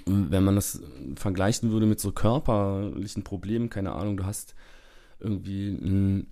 [0.07, 0.80] wenn man das
[1.16, 4.55] vergleichen würde mit so körperlichen Problemen, keine Ahnung, du hast
[5.23, 6.27] irgendwie einen,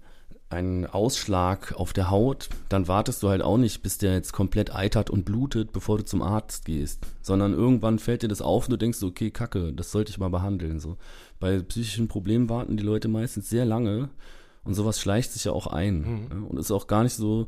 [0.49, 4.75] einen Ausschlag auf der Haut, dann wartest du halt auch nicht, bis der jetzt komplett
[4.75, 8.73] eitert und blutet, bevor du zum Arzt gehst, sondern irgendwann fällt dir das auf und
[8.73, 10.81] du denkst, so, okay, kacke, das sollte ich mal behandeln.
[10.81, 10.97] So.
[11.39, 14.09] Bei psychischen Problemen warten die Leute meistens sehr lange
[14.65, 16.01] und sowas schleicht sich ja auch ein.
[16.01, 16.27] Mhm.
[16.31, 17.47] Ja, und ist auch gar nicht so,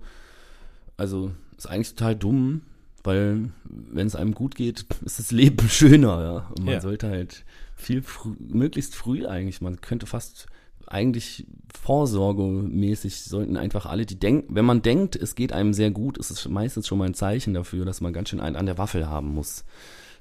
[0.97, 2.62] also ist eigentlich total dumm,
[3.05, 6.36] weil wenn es einem gut geht, ist das Leben schöner, ja.
[6.57, 6.80] Und man Ja.
[6.80, 10.47] sollte halt viel früh, möglichst früh eigentlich, man könnte fast
[10.93, 11.47] eigentlich
[11.82, 16.30] vorsorgemäßig sollten einfach alle, die denken, wenn man denkt, es geht einem sehr gut, ist
[16.30, 19.09] es meistens schon mal ein Zeichen dafür, dass man ganz schön einen an der Waffel
[19.09, 19.64] haben muss.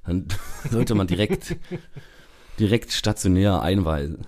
[0.06, 0.28] Dann
[0.72, 1.58] sollte man direkt,
[2.60, 4.26] direkt stationär einweisen.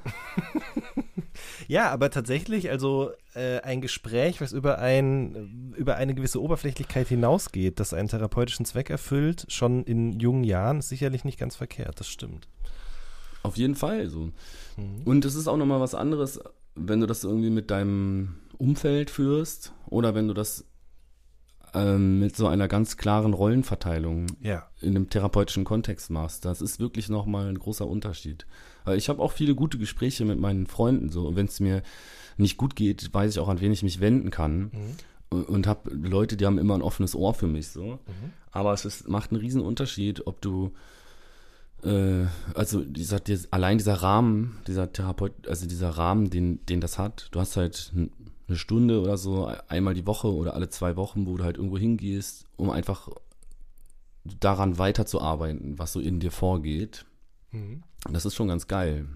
[1.67, 7.79] Ja, aber tatsächlich, also äh, ein Gespräch, was über, ein, über eine gewisse Oberflächlichkeit hinausgeht,
[7.79, 12.07] das einen therapeutischen Zweck erfüllt, schon in jungen Jahren, ist sicherlich nicht ganz verkehrt, das
[12.07, 12.47] stimmt.
[13.43, 14.31] Auf jeden Fall so.
[14.77, 15.03] Mhm.
[15.05, 16.39] Und es ist auch nochmal was anderes,
[16.75, 20.65] wenn du das irgendwie mit deinem Umfeld führst oder wenn du das
[21.73, 24.67] ähm, mit so einer ganz klaren Rollenverteilung Ja.
[24.79, 26.45] in einem therapeutischen Kontext machst.
[26.45, 28.45] Das ist wirklich nochmal ein großer Unterschied.
[28.95, 31.27] Ich habe auch viele gute Gespräche mit meinen Freunden so.
[31.27, 31.81] Und wenn es mir
[32.37, 34.59] nicht gut geht, weiß ich auch, an wen ich mich wenden kann.
[34.65, 34.69] Mhm.
[35.29, 37.93] Und, und habe Leute, die haben immer ein offenes Ohr für mich so.
[37.93, 38.31] Mhm.
[38.51, 40.73] Aber es ist, macht einen riesen Unterschied, ob du
[41.83, 46.97] äh, also dieser, dieser, allein dieser Rahmen, dieser Therapeut, also dieser Rahmen, den, den das
[46.97, 47.93] hat, du hast halt
[48.47, 51.77] eine Stunde oder so, einmal die Woche oder alle zwei Wochen, wo du halt irgendwo
[51.77, 53.09] hingehst, um einfach
[54.23, 57.05] daran weiterzuarbeiten, was so in dir vorgeht.
[57.51, 57.83] Mhm.
[58.09, 59.07] Das ist schon ganz geil.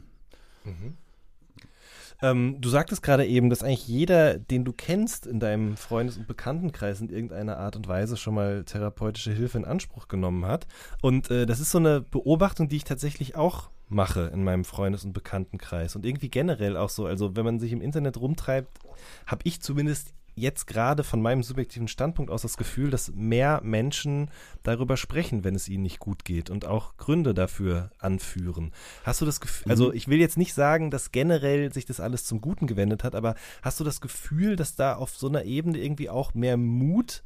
[2.22, 6.28] Ähm, du sagtest gerade eben, dass eigentlich jeder, den du kennst in deinem Freundes- und
[6.28, 10.68] Bekanntenkreis in irgendeiner Art und Weise schon mal therapeutische Hilfe in Anspruch genommen hat.
[11.02, 15.06] Und äh, das ist so eine Beobachtung, die ich tatsächlich auch mache in meinem Freundes-
[15.06, 15.96] und Bekanntenkreis.
[15.96, 17.06] Und irgendwie generell auch so.
[17.06, 18.80] Also wenn man sich im Internet rumtreibt,
[19.26, 24.30] habe ich zumindest jetzt gerade von meinem subjektiven Standpunkt aus das Gefühl, dass mehr Menschen
[24.64, 28.72] darüber sprechen, wenn es ihnen nicht gut geht und auch Gründe dafür anführen.
[29.04, 29.96] Hast du das Gefühl, also Mhm.
[29.96, 33.36] ich will jetzt nicht sagen, dass generell sich das alles zum Guten gewendet hat, aber
[33.64, 37.24] hast du das Gefühl, dass da auf so einer Ebene irgendwie auch mehr Mut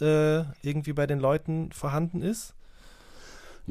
[0.00, 2.54] äh, irgendwie bei den Leuten vorhanden ist?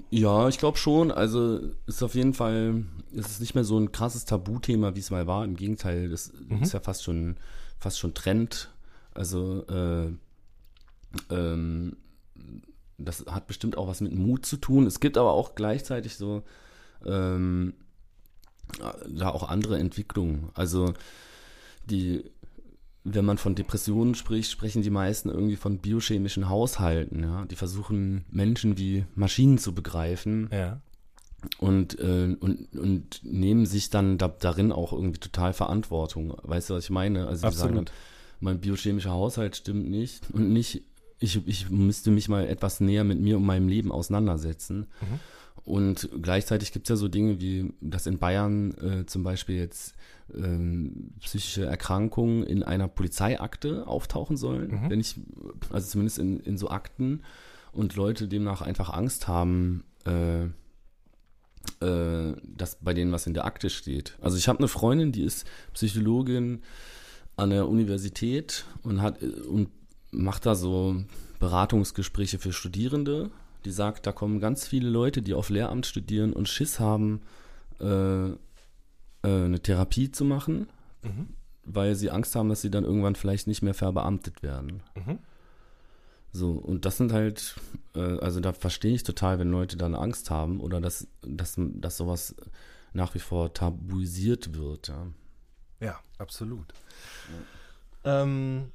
[0.09, 1.11] Ja, ich glaube schon.
[1.11, 2.83] Also ist auf jeden Fall,
[3.15, 5.45] es ist nicht mehr so ein krasses Tabuthema, wie es mal war.
[5.45, 6.63] Im Gegenteil, das Mhm.
[6.63, 7.37] ist ja fast schon,
[7.79, 8.72] fast schon Trend.
[9.13, 10.11] Also äh,
[11.29, 11.97] ähm,
[12.97, 14.85] das hat bestimmt auch was mit Mut zu tun.
[14.87, 16.43] Es gibt aber auch gleichzeitig so
[17.05, 17.73] ähm,
[19.09, 20.49] da auch andere Entwicklungen.
[20.53, 20.93] Also
[21.85, 22.23] die,
[23.03, 27.23] wenn man von Depressionen spricht, sprechen die meisten irgendwie von biochemischen Haushalten.
[27.23, 27.45] Ja?
[27.45, 30.79] Die versuchen Menschen wie Maschinen zu begreifen Ja.
[31.59, 36.33] und, äh, und, und nehmen sich dann da, darin auch irgendwie total Verantwortung.
[36.43, 37.27] Weißt du, was ich meine?
[37.27, 37.89] Also die sagen Absolut.
[37.89, 37.95] dann,
[38.43, 40.83] mein biochemischer Haushalt stimmt nicht und nicht,
[41.19, 44.87] ich, ich müsste mich mal etwas näher mit mir und meinem Leben auseinandersetzen.
[45.01, 45.19] Mhm.
[45.65, 49.95] Und gleichzeitig gibt es ja so Dinge wie, dass in Bayern äh, zum Beispiel jetzt
[50.35, 54.71] ähm, psychische Erkrankungen in einer Polizeiakte auftauchen sollen.
[54.71, 54.89] Mhm.
[54.89, 55.15] Wenn ich,
[55.69, 57.21] also zumindest in, in so Akten
[57.71, 60.43] und Leute demnach einfach Angst haben, äh,
[61.79, 64.17] äh, dass bei denen was in der Akte steht.
[64.19, 66.61] Also ich habe eine Freundin, die ist Psychologin
[67.35, 69.69] an der Universität und hat und
[70.11, 70.95] macht da so
[71.39, 73.31] Beratungsgespräche für Studierende.
[73.65, 77.21] Die sagt, da kommen ganz viele Leute, die auf Lehramt studieren und Schiss haben,
[77.79, 78.35] äh, äh,
[79.23, 80.67] eine Therapie zu machen,
[81.01, 81.27] Mhm.
[81.65, 84.83] weil sie Angst haben, dass sie dann irgendwann vielleicht nicht mehr verbeamtet werden.
[84.95, 85.19] Mhm.
[86.31, 87.55] So, und das sind halt,
[87.95, 91.97] äh, also da verstehe ich total, wenn Leute dann Angst haben oder dass, dass, dass
[91.97, 92.35] sowas
[92.93, 95.07] nach wie vor tabuisiert wird, ja.
[95.83, 96.73] Ja, absolut.
[98.05, 98.71] Ähm,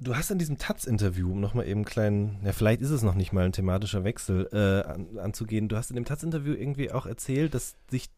[0.00, 3.14] du hast in diesem Taz-Interview, um nochmal eben einen kleinen, ja, vielleicht ist es noch
[3.14, 7.06] nicht mal ein thematischer Wechsel äh, an, anzugehen, du hast in dem Taz-Interview irgendwie auch
[7.06, 8.10] erzählt, dass sich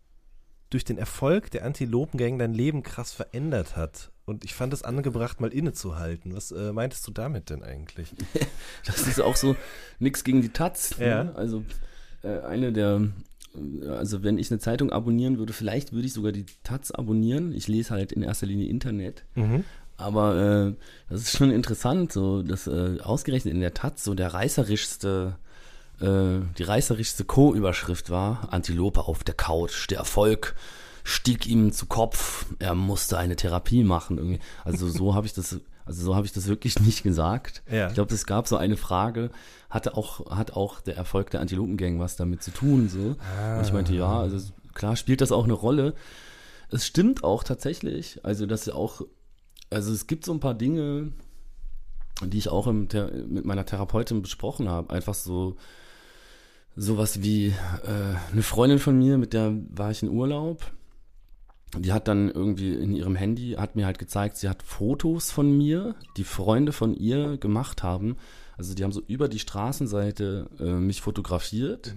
[0.71, 4.11] durch den Erfolg der Antilopengang dein Leben krass verändert hat.
[4.25, 6.35] Und ich fand es angebracht, mal innezuhalten.
[6.35, 8.15] Was äh, meintest du damit denn eigentlich?
[8.87, 9.57] das ist auch so
[9.99, 10.97] nichts gegen die Taz.
[10.99, 11.25] Ja.
[11.25, 11.37] Ne?
[11.37, 11.65] Also
[12.23, 13.03] äh, eine der,
[13.89, 17.53] also wenn ich eine Zeitung abonnieren würde, vielleicht würde ich sogar die Taz abonnieren.
[17.53, 19.25] Ich lese halt in erster Linie Internet.
[19.35, 19.65] Mhm.
[19.97, 20.75] Aber äh,
[21.11, 25.37] das ist schon interessant, so dass äh, ausgerechnet in der Taz so der reißerischste,
[26.01, 30.55] äh, die reißerischste Co-Überschrift war: Antilope auf der Couch, der Erfolg
[31.05, 34.19] stieg ihm zu Kopf, er musste eine Therapie machen.
[34.19, 34.41] Irgendwie.
[34.65, 37.63] Also so habe ich das, also so habe ich das wirklich nicht gesagt.
[37.71, 37.89] Ja.
[37.89, 39.31] Ich glaube, es gab so eine Frage,
[39.71, 42.89] hatte auch, hat auch der Erfolg der Antilopengang was damit zu tun?
[42.89, 42.99] So.
[42.99, 45.95] Und ich meinte, ja, also klar spielt das auch eine Rolle.
[46.71, 49.03] Es stimmt auch tatsächlich, also dass auch,
[49.71, 51.13] also es gibt so ein paar Dinge,
[52.23, 52.89] die ich auch im,
[53.29, 54.93] mit meiner Therapeutin besprochen habe.
[54.93, 55.57] Einfach so
[56.77, 57.53] sowas wie äh,
[58.33, 60.63] eine Freundin von mir, mit der war ich in Urlaub.
[61.79, 65.57] Die hat dann irgendwie in ihrem Handy, hat mir halt gezeigt, sie hat Fotos von
[65.57, 68.17] mir, die Freunde von ihr gemacht haben.
[68.59, 71.95] Also die haben so über die Straßenseite äh, mich fotografiert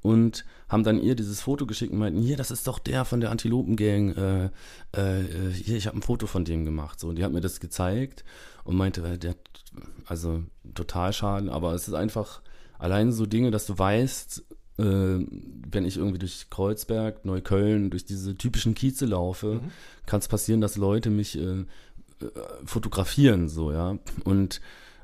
[0.00, 3.20] und haben dann ihr dieses Foto geschickt und meinten, hier, das ist doch der von
[3.20, 4.14] der Antilopengang.
[4.14, 4.44] Äh,
[4.92, 6.98] äh, hier, ich habe ein Foto von dem gemacht.
[6.98, 8.24] So, und die hat mir das gezeigt
[8.64, 9.34] und meinte, äh, der,
[10.06, 10.42] also
[10.74, 12.40] total schade, aber es ist einfach
[12.78, 14.44] allein so Dinge, dass du weißt,
[14.82, 19.60] wenn ich irgendwie durch Kreuzberg, Neukölln, durch diese typischen Kieze laufe,
[20.06, 21.64] kann es passieren, dass Leute mich äh,
[22.20, 22.30] äh,
[22.64, 23.98] fotografieren, so, ja.
[24.24, 24.60] Und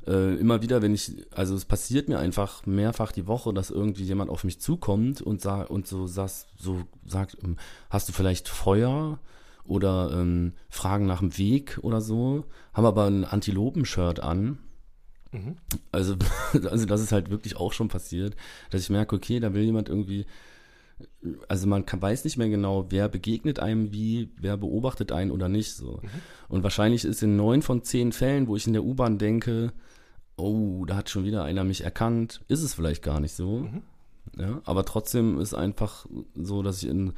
[0.07, 4.05] äh, immer wieder, wenn ich, also es passiert mir einfach mehrfach die Woche, dass irgendwie
[4.05, 7.57] jemand auf mich zukommt und sagt und so sagt, so sagt, ähm,
[7.91, 9.18] hast du vielleicht Feuer
[9.64, 14.59] oder ähm, fragen nach dem Weg oder so, haben aber ein Antilopen-Shirt an.
[15.93, 16.16] Also,
[16.70, 18.37] also das ist halt wirklich auch schon passiert,
[18.70, 20.26] dass ich merke, okay, da will jemand irgendwie,
[21.49, 25.49] also man kann, weiß nicht mehr genau, wer begegnet einem wie, wer beobachtet einen oder
[25.49, 26.01] nicht so.
[26.49, 29.72] Und wahrscheinlich ist in neun von zehn Fällen, wo ich in der U-Bahn denke,
[30.37, 33.68] oh, da hat schon wieder einer mich erkannt, ist es vielleicht gar nicht so.
[34.39, 37.12] Ja, aber trotzdem ist einfach so, dass ich in,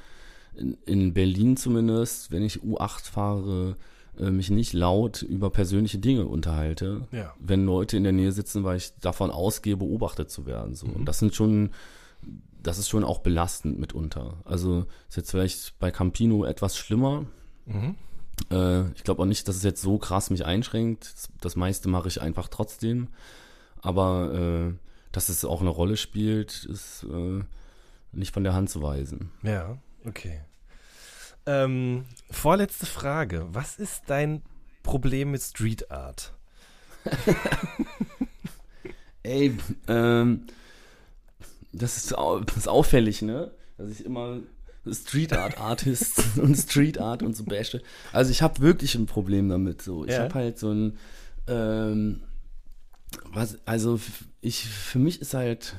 [0.54, 3.76] in, in Berlin zumindest, wenn ich U8 fahre,
[4.18, 7.34] äh, mich nicht laut über persönliche Dinge unterhalte, Ja.
[7.38, 10.74] wenn Leute in der Nähe sitzen, weil ich davon ausgehe, beobachtet zu werden.
[10.74, 10.86] So.
[10.86, 11.70] Und das sind schon,
[12.62, 14.34] das ist schon auch belastend mitunter.
[14.44, 17.26] Also ist jetzt vielleicht bei Campino etwas schlimmer.
[18.50, 21.04] Äh, ich glaube auch nicht, dass es jetzt so krass mich einschränkt.
[21.14, 23.08] Das, das meiste mache ich einfach trotzdem.
[23.82, 24.72] Aber äh,
[25.12, 27.40] dass es auch eine Rolle spielt, ist äh,
[28.12, 29.30] nicht von der Hand zu weisen.
[29.42, 30.40] Ja, okay.
[31.47, 33.47] Ähm, vorletzte Frage.
[33.51, 34.42] Was ist dein
[34.82, 36.32] Problem mit Street Art?
[39.22, 39.57] Ey,
[39.88, 40.47] ähm,
[41.72, 43.51] das ist, das ist auffällig, ne?
[43.76, 44.38] Dass ich immer
[44.90, 47.82] Street Art Artist und Street Art und so bashe.
[48.12, 49.82] Also ich habe wirklich ein Problem damit.
[49.82, 50.20] So, ich Ja.
[50.24, 50.97] habe halt so ein,
[51.49, 52.22] ähm,
[53.32, 54.01] was, also
[54.40, 55.74] ich, für mich ist halt,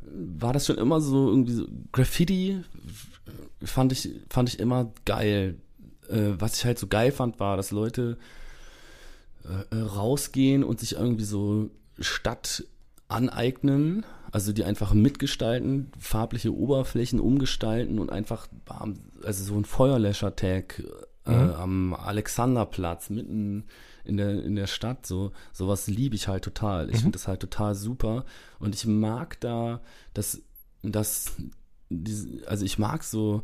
[0.00, 2.62] war das schon immer so irgendwie so Graffiti
[3.62, 5.56] fand ich fand ich immer geil.
[6.08, 8.16] Äh, was ich halt so geil fand, war, dass Leute
[9.44, 12.64] äh, äh, rausgehen und sich irgendwie so Stadt
[13.08, 18.46] aneignen, also die einfach mitgestalten, farbliche Oberflächen umgestalten und einfach,
[19.24, 20.82] also so ein Feuerlöscher-Tag
[21.26, 21.50] äh, Mhm.
[21.52, 23.64] am Alexanderplatz mitten
[24.08, 26.90] in der, in der Stadt, so, sowas liebe ich halt total.
[26.90, 28.24] Ich finde das halt total super
[28.58, 29.80] und ich mag da,
[30.14, 30.42] dass,
[30.82, 31.32] dass,
[31.90, 33.42] diese, also ich mag so,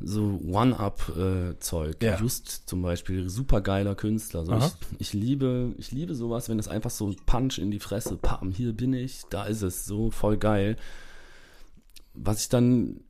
[0.00, 2.02] so One-Up-Zeug.
[2.02, 2.18] Ja.
[2.18, 4.44] Just zum Beispiel, super geiler Künstler.
[4.44, 7.80] So, ich, ich liebe, ich liebe sowas, wenn es einfach so ein Punch in die
[7.80, 10.76] Fresse, pam, hier bin ich, da ist es, so voll geil.
[12.12, 13.00] Was ich dann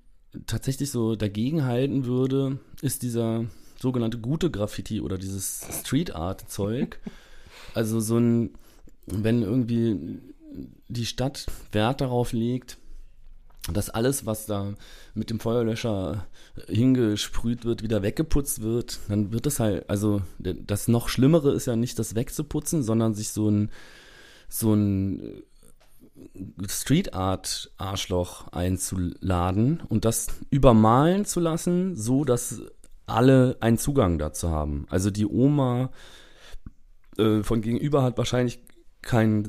[0.46, 3.46] tatsächlich so dagegen halten würde, ist dieser
[3.80, 7.00] sogenannte gute Graffiti oder dieses Street Art Zeug.
[7.72, 8.50] Also so ein,
[9.06, 10.20] wenn irgendwie
[10.86, 12.78] die Stadt Wert darauf legt,
[13.72, 14.74] dass alles, was da
[15.14, 16.26] mit dem Feuerlöscher
[16.68, 21.74] hingesprüht wird, wieder weggeputzt wird, dann wird es halt, also das noch Schlimmere ist ja
[21.74, 23.70] nicht das wegzuputzen, sondern sich so ein,
[24.48, 25.42] so ein
[26.68, 32.62] Street Art Arschloch einzuladen und das übermalen zu lassen, so dass
[33.06, 34.86] alle einen Zugang dazu haben.
[34.90, 35.90] Also die Oma
[37.18, 38.60] äh, von gegenüber hat wahrscheinlich
[39.02, 39.46] kein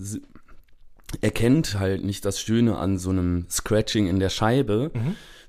[1.22, 4.92] erkennt halt nicht das Schöne an so einem Scratching in der Scheibe.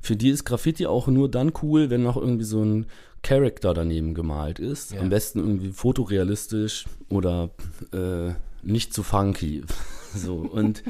[0.01, 2.87] Für die ist Graffiti auch nur dann cool, wenn noch irgendwie so ein
[3.23, 4.93] Character daneben gemalt ist.
[4.93, 5.01] Ja.
[5.01, 7.51] Am besten irgendwie fotorealistisch oder
[7.93, 9.65] äh, nicht zu funky.
[10.15, 10.85] so und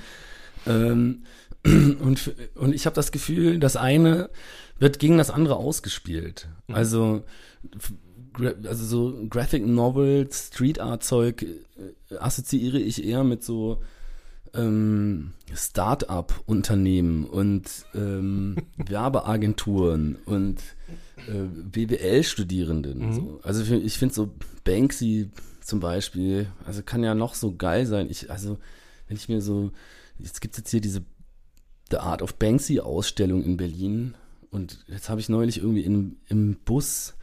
[0.66, 1.22] ähm,
[1.64, 4.28] und, und ich habe das Gefühl, das eine
[4.78, 6.48] wird gegen das andere ausgespielt.
[6.66, 6.74] Mhm.
[6.74, 7.24] Also,
[8.64, 13.82] also so Graphic Novel, Street Art Zeug äh, assoziiere ich eher mit so
[14.54, 20.60] ähm, Start-up-Unternehmen und ähm, Werbeagenturen und
[21.28, 23.06] äh, BWL-Studierenden.
[23.06, 23.12] Mhm.
[23.12, 23.40] So.
[23.42, 24.30] Also ich finde so
[24.64, 28.08] Banksy zum Beispiel, also kann ja noch so geil sein.
[28.10, 28.58] Ich, also
[29.08, 29.72] wenn ich mir so,
[30.18, 31.02] jetzt gibt es jetzt hier diese
[31.90, 34.14] The Art of Banksy Ausstellung in Berlin
[34.50, 37.14] und jetzt habe ich neulich irgendwie in, im Bus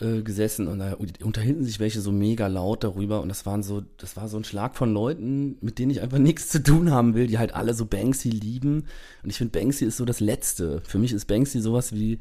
[0.00, 3.82] äh, gesessen und da unterhielten sich welche so mega laut darüber und das waren so,
[3.98, 7.14] das war so ein Schlag von Leuten, mit denen ich einfach nichts zu tun haben
[7.14, 8.86] will, die halt alle so Banksy lieben
[9.22, 10.82] und ich finde Banksy ist so das Letzte.
[10.86, 12.18] Für mich ist Banksy sowas wie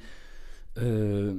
[0.76, 1.34] äh,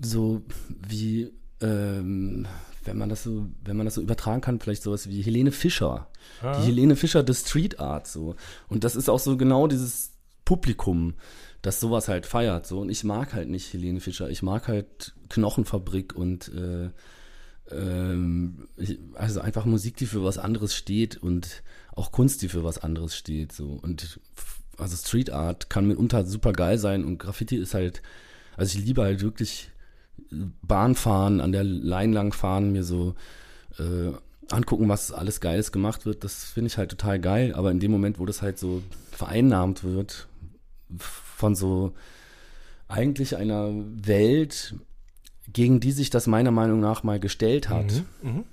[0.00, 0.42] so
[0.88, 1.30] wie
[1.60, 2.46] ähm,
[2.86, 6.08] wenn man das so, wenn man das so übertragen kann, vielleicht sowas wie Helene Fischer.
[6.42, 6.58] Ah.
[6.58, 8.36] Die Helene Fischer des Street Art so.
[8.68, 10.13] Und das ist auch so genau dieses
[10.44, 11.14] Publikum,
[11.62, 12.80] das sowas halt feiert so.
[12.80, 14.28] Und ich mag halt nicht Helene Fischer.
[14.30, 16.90] Ich mag halt Knochenfabrik und äh,
[17.70, 18.68] ähm,
[19.14, 21.62] also einfach Musik, die für was anderes steht und
[21.94, 23.78] auch Kunst, die für was anderes steht so.
[23.82, 24.20] Und
[24.76, 28.02] also Street Art kann mitunter super geil sein und Graffiti ist halt,
[28.56, 29.70] also ich liebe halt wirklich
[30.62, 33.14] Bahn fahren, an der Line lang fahren, mir so
[33.78, 34.12] äh,
[34.50, 37.54] angucken, was alles Geiles gemacht wird, das finde ich halt total geil.
[37.54, 40.28] Aber in dem Moment, wo das halt so vereinnahmt wird
[40.98, 41.92] von so
[42.88, 44.74] eigentlich einer Welt,
[45.52, 48.02] gegen die sich das meiner Meinung nach mal gestellt hat.
[48.22, 48.30] Mhm.
[48.30, 48.44] Mhm.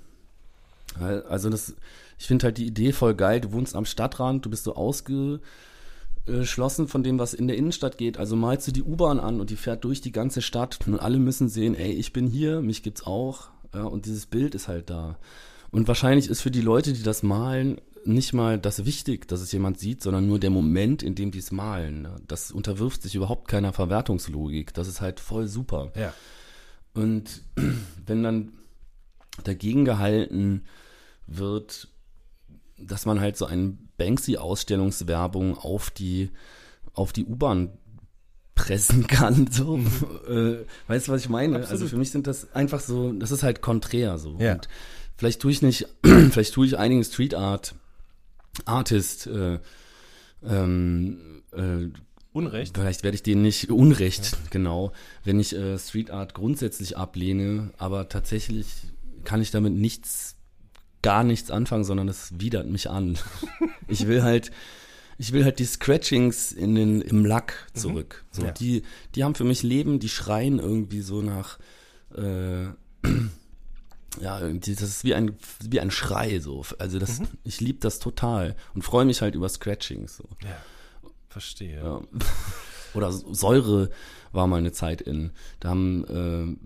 [1.28, 1.74] Also das,
[2.18, 3.40] ich finde halt die Idee voll geil.
[3.40, 8.18] Du wohnst am Stadtrand, du bist so ausgeschlossen von dem, was in der Innenstadt geht.
[8.18, 11.18] Also malst du die U-Bahn an und die fährt durch die ganze Stadt und alle
[11.18, 13.48] müssen sehen, ey, ich bin hier, mich gibt's auch.
[13.74, 15.16] Ja, und dieses Bild ist halt da.
[15.70, 19.52] Und wahrscheinlich ist für die Leute, die das malen, nicht mal das wichtig, dass es
[19.52, 22.02] jemand sieht, sondern nur der Moment, in dem die es malen.
[22.02, 22.16] ne?
[22.26, 24.74] Das unterwirft sich überhaupt keiner Verwertungslogik.
[24.74, 25.92] Das ist halt voll super.
[25.94, 26.12] Ja.
[26.94, 27.42] Und
[28.06, 28.52] wenn dann
[29.44, 30.64] dagegen gehalten
[31.26, 31.88] wird,
[32.78, 36.30] dass man halt so eine Banksy-Ausstellungswerbung auf die,
[36.94, 37.70] auf die U-Bahn
[38.54, 39.78] pressen kann, so,
[40.28, 41.56] äh, weißt du, was ich meine?
[41.56, 41.72] Absolut.
[41.72, 44.36] Also für mich sind das einfach so, das ist halt konträr so.
[44.38, 44.54] Ja.
[44.54, 44.68] Und
[45.16, 47.74] vielleicht tue ich nicht, vielleicht tue ich einigen Street Art
[48.64, 49.58] Artist, äh,
[50.44, 51.88] ähm, äh,
[52.32, 52.76] Unrecht.
[52.78, 54.92] Vielleicht werde ich denen nicht unrecht, genau,
[55.24, 58.66] wenn ich äh, Street Art grundsätzlich ablehne, aber tatsächlich
[59.24, 60.36] kann ich damit nichts,
[61.02, 63.18] gar nichts anfangen, sondern es widert mich an.
[63.88, 64.50] ich will halt,
[65.18, 68.24] ich will halt die Scratchings in den, im Lack zurück.
[68.30, 68.50] So, Ja.
[68.52, 68.82] die,
[69.14, 71.58] die haben für mich Leben, die schreien irgendwie so nach,
[72.16, 72.68] äh,
[74.22, 76.64] ja, das ist wie ein, wie ein Schrei, so.
[76.78, 80.24] Also das, ich liebe das total und freue mich halt über Scratchings, so.
[80.42, 80.56] Ja.
[81.28, 81.82] Verstehe.
[81.82, 82.00] Ja.
[82.94, 83.90] Oder Säure
[84.30, 85.32] war mal eine Zeit in.
[85.60, 86.56] Da haben, äh,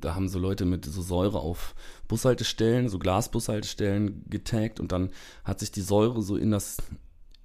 [0.00, 1.74] da haben so Leute mit so Säure auf
[2.08, 5.10] Bushaltestellen, so Glasbushaltestellen getaggt und dann
[5.44, 6.78] hat sich die Säure so in das,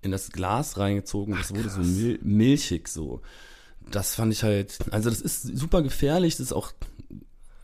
[0.02, 1.36] in das Glas reingezogen.
[1.36, 3.22] Das wurde so mil milchig so.
[3.92, 6.72] Das fand ich halt, also das ist super gefährlich, das ist auch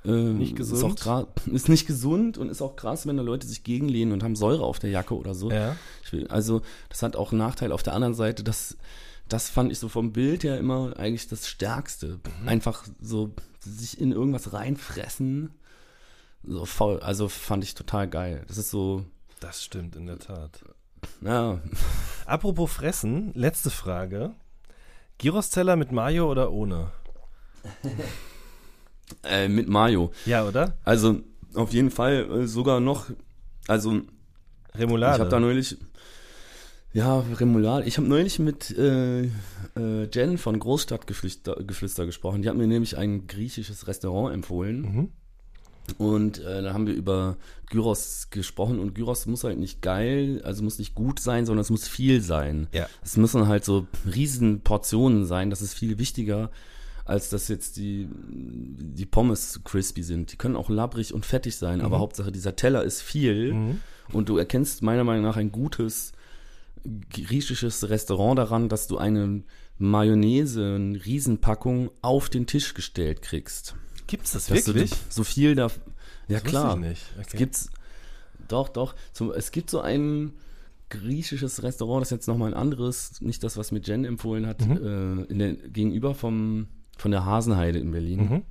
[0.05, 1.27] äh, Nicht Ist, auch gesund.
[1.53, 4.63] ist nicht gesund und ist auch krass, wenn da Leute sich gegenlehnen und haben Säure
[4.63, 5.51] auf der Jacke oder so.
[5.51, 5.75] Ja.
[6.11, 8.77] Will, also, das hat auch einen Nachteil auf der anderen Seite, dass
[9.27, 12.19] das fand ich so vom Bild her immer eigentlich das Stärkste.
[12.45, 15.51] Einfach so sich in irgendwas reinfressen.
[16.43, 18.43] So voll, also fand ich total geil.
[18.47, 19.03] Das ist so,
[19.39, 20.63] Das stimmt in der Tat.
[21.21, 21.59] ja,
[22.27, 24.33] Apropos Fressen, letzte Frage.
[25.17, 26.91] Gyros-Teller mit Mayo oder ohne?
[29.23, 30.11] äh, mit Mayo.
[30.25, 30.77] Ja, oder?
[30.83, 31.21] Also
[31.53, 33.09] auf jeden Fall äh, sogar noch,
[33.67, 34.01] also
[34.75, 35.15] Remoulade.
[35.15, 35.77] Ich habe da neulich,
[36.93, 37.85] ja, Remoulade.
[37.87, 42.41] Ich habe neulich mit äh, äh, Jen von Großstadtgeflüster Geflüster gesprochen.
[42.41, 44.81] Die hat mir nämlich ein griechisches Restaurant empfohlen.
[44.81, 45.09] Mhm.
[45.97, 47.37] Und äh, da haben wir über
[47.69, 48.79] Gyros gesprochen.
[48.79, 52.21] Und Gyros muss halt nicht geil, also muss nicht gut sein, sondern es muss viel
[52.21, 52.67] sein.
[52.71, 52.87] Ja.
[53.03, 55.49] Es müssen halt so riesen Portionen sein.
[55.49, 56.49] Das ist viel wichtiger,
[57.05, 60.31] als dass jetzt die, die Pommes crispy sind.
[60.31, 63.53] Die können auch labbrig und fettig sein, aber Hauptsache dieser Teller ist viel.
[63.53, 63.79] Mhm.
[64.11, 66.11] Und du erkennst meiner Meinung nach ein gutes
[67.09, 69.43] griechisches Restaurant daran, dass du eine
[69.77, 73.75] Mayonnaise, eine Riesenpackung auf den Tisch gestellt kriegst.
[74.07, 74.91] Gibt's das Dass wirklich?
[74.91, 75.67] du so viel da.
[76.27, 76.75] Ja Das klar.
[76.75, 77.01] ich nicht.
[77.19, 77.37] Es Okay.
[77.37, 77.69] gibt's.
[78.47, 78.95] Doch, doch.
[79.13, 80.33] Zum, es gibt so ein
[80.89, 84.61] griechisches Restaurant, das ist jetzt nochmal ein anderes, nicht das, was mir Jen empfohlen hat,
[84.65, 85.25] Mhm.
[85.29, 86.67] äh, der, gegenüber vom,
[86.97, 88.19] von der Hasenheide in Berlin.
[88.29, 88.41] Mhm.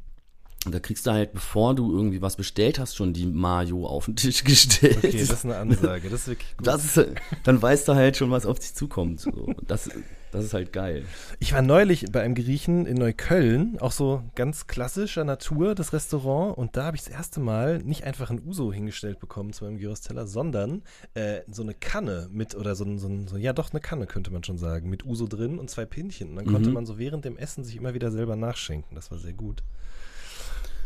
[0.64, 4.06] Und da kriegst du halt, bevor du irgendwie was bestellt hast, schon die Mayo auf
[4.06, 4.98] den Tisch gestellt.
[4.98, 6.08] Okay, das ist eine Ansage.
[6.08, 6.66] Das ist wirklich gut.
[6.66, 7.06] Das ist,
[7.44, 9.20] dann weißt du halt schon, was auf dich zukommt.
[9.20, 9.54] So.
[9.66, 9.90] Das,
[10.34, 11.04] das ist halt geil.
[11.38, 16.58] Ich war neulich bei einem Griechen in Neukölln, auch so ganz klassischer Natur, das Restaurant.
[16.58, 19.78] Und da habe ich das erste Mal nicht einfach ein Uso hingestellt bekommen zu meinem
[19.78, 20.82] Gyros-Teller, sondern
[21.14, 24.30] äh, so eine Kanne mit, oder so, ein- so, so, ja doch, eine Kanne könnte
[24.32, 26.30] man schon sagen, mit Uso drin und zwei Pinchen.
[26.30, 26.74] Und dann konnte Mhm.
[26.74, 28.94] man so während dem Essen sich immer wieder selber nachschenken.
[28.94, 29.62] Das war sehr gut.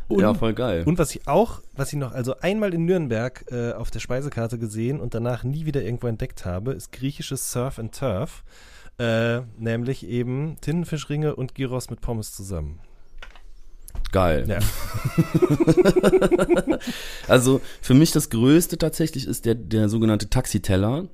[0.09, 0.85] Und, ja, voll geil.
[0.87, 4.59] und was ich auch, was ich noch, also einmal in Nürnberg äh, auf der Speisekarte
[4.59, 8.43] gesehen und danach nie wieder irgendwo entdeckt habe, ist griechisches Surf and Turf.
[8.99, 12.81] Äh, nämlich eben Tintenfischringe und Gyros mit Pommes zusammen.
[14.13, 14.47] Geil.
[14.49, 14.59] Ja.
[17.29, 21.09] Also für mich das Größte tatsächlich ist der, der sogenannte Taxiteller.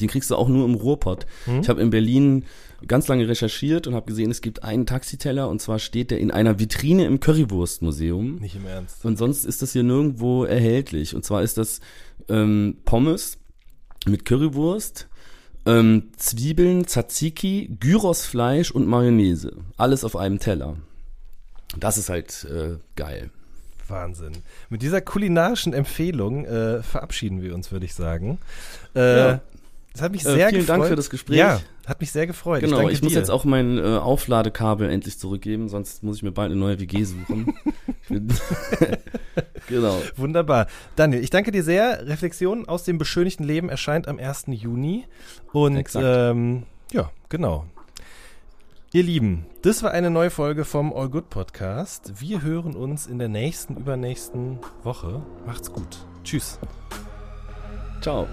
[0.00, 1.26] Den kriegst du auch nur im Ruhrpott.
[1.44, 1.60] Hm?
[1.60, 2.44] Ich habe in Berlin
[2.86, 6.30] ganz lange recherchiert und habe gesehen, es gibt einen Taxiteller und zwar steht der in
[6.30, 8.36] einer Vitrine im Currywurstmuseum.
[8.36, 9.04] Nicht im Ernst.
[9.04, 11.14] Und sonst ist das hier nirgendwo erhältlich.
[11.14, 11.80] Und zwar ist das
[12.28, 13.38] ähm, Pommes
[14.06, 15.08] mit Currywurst,
[15.66, 19.52] ähm, Zwiebeln, Tzatziki, Gyrosfleisch und Mayonnaise.
[19.76, 20.76] Alles auf einem Teller.
[21.78, 23.30] Das ist halt äh, geil.
[23.88, 24.32] Wahnsinn.
[24.70, 28.38] Mit dieser kulinarischen Empfehlung äh, verabschieden wir uns, würde ich sagen.
[28.94, 29.40] Äh, Ja.
[29.92, 30.78] Das hat mich Äh, sehr vielen gefreut.
[30.78, 31.36] Dank für das Gespräch.
[31.38, 32.60] Ja, hat mich sehr gefreut.
[32.60, 33.18] Genau, danke ich, muss dir.
[33.18, 37.04] jetzt auch mein äh, Aufladekabel endlich zurückgeben, sonst muss ich mir bald eine neue WG
[37.04, 37.54] suchen.
[38.10, 38.18] Ich
[39.66, 39.98] genau.
[40.16, 40.66] Wunderbar.
[40.94, 42.06] Daniel, ich danke dir sehr.
[42.06, 44.44] Reflexion aus dem beschönigten Leben erscheint am 1.
[44.48, 45.06] Juni.
[45.52, 47.64] Und ähm, ja, genau.
[48.92, 52.20] Ihr Lieben, das war eine neue Folge vom All Good Podcast.
[52.20, 55.22] Wir hören uns in der nächsten, übernächsten Woche.
[55.46, 56.06] Macht's gut.
[56.22, 56.58] Tschüss.
[58.00, 58.28] Ciao.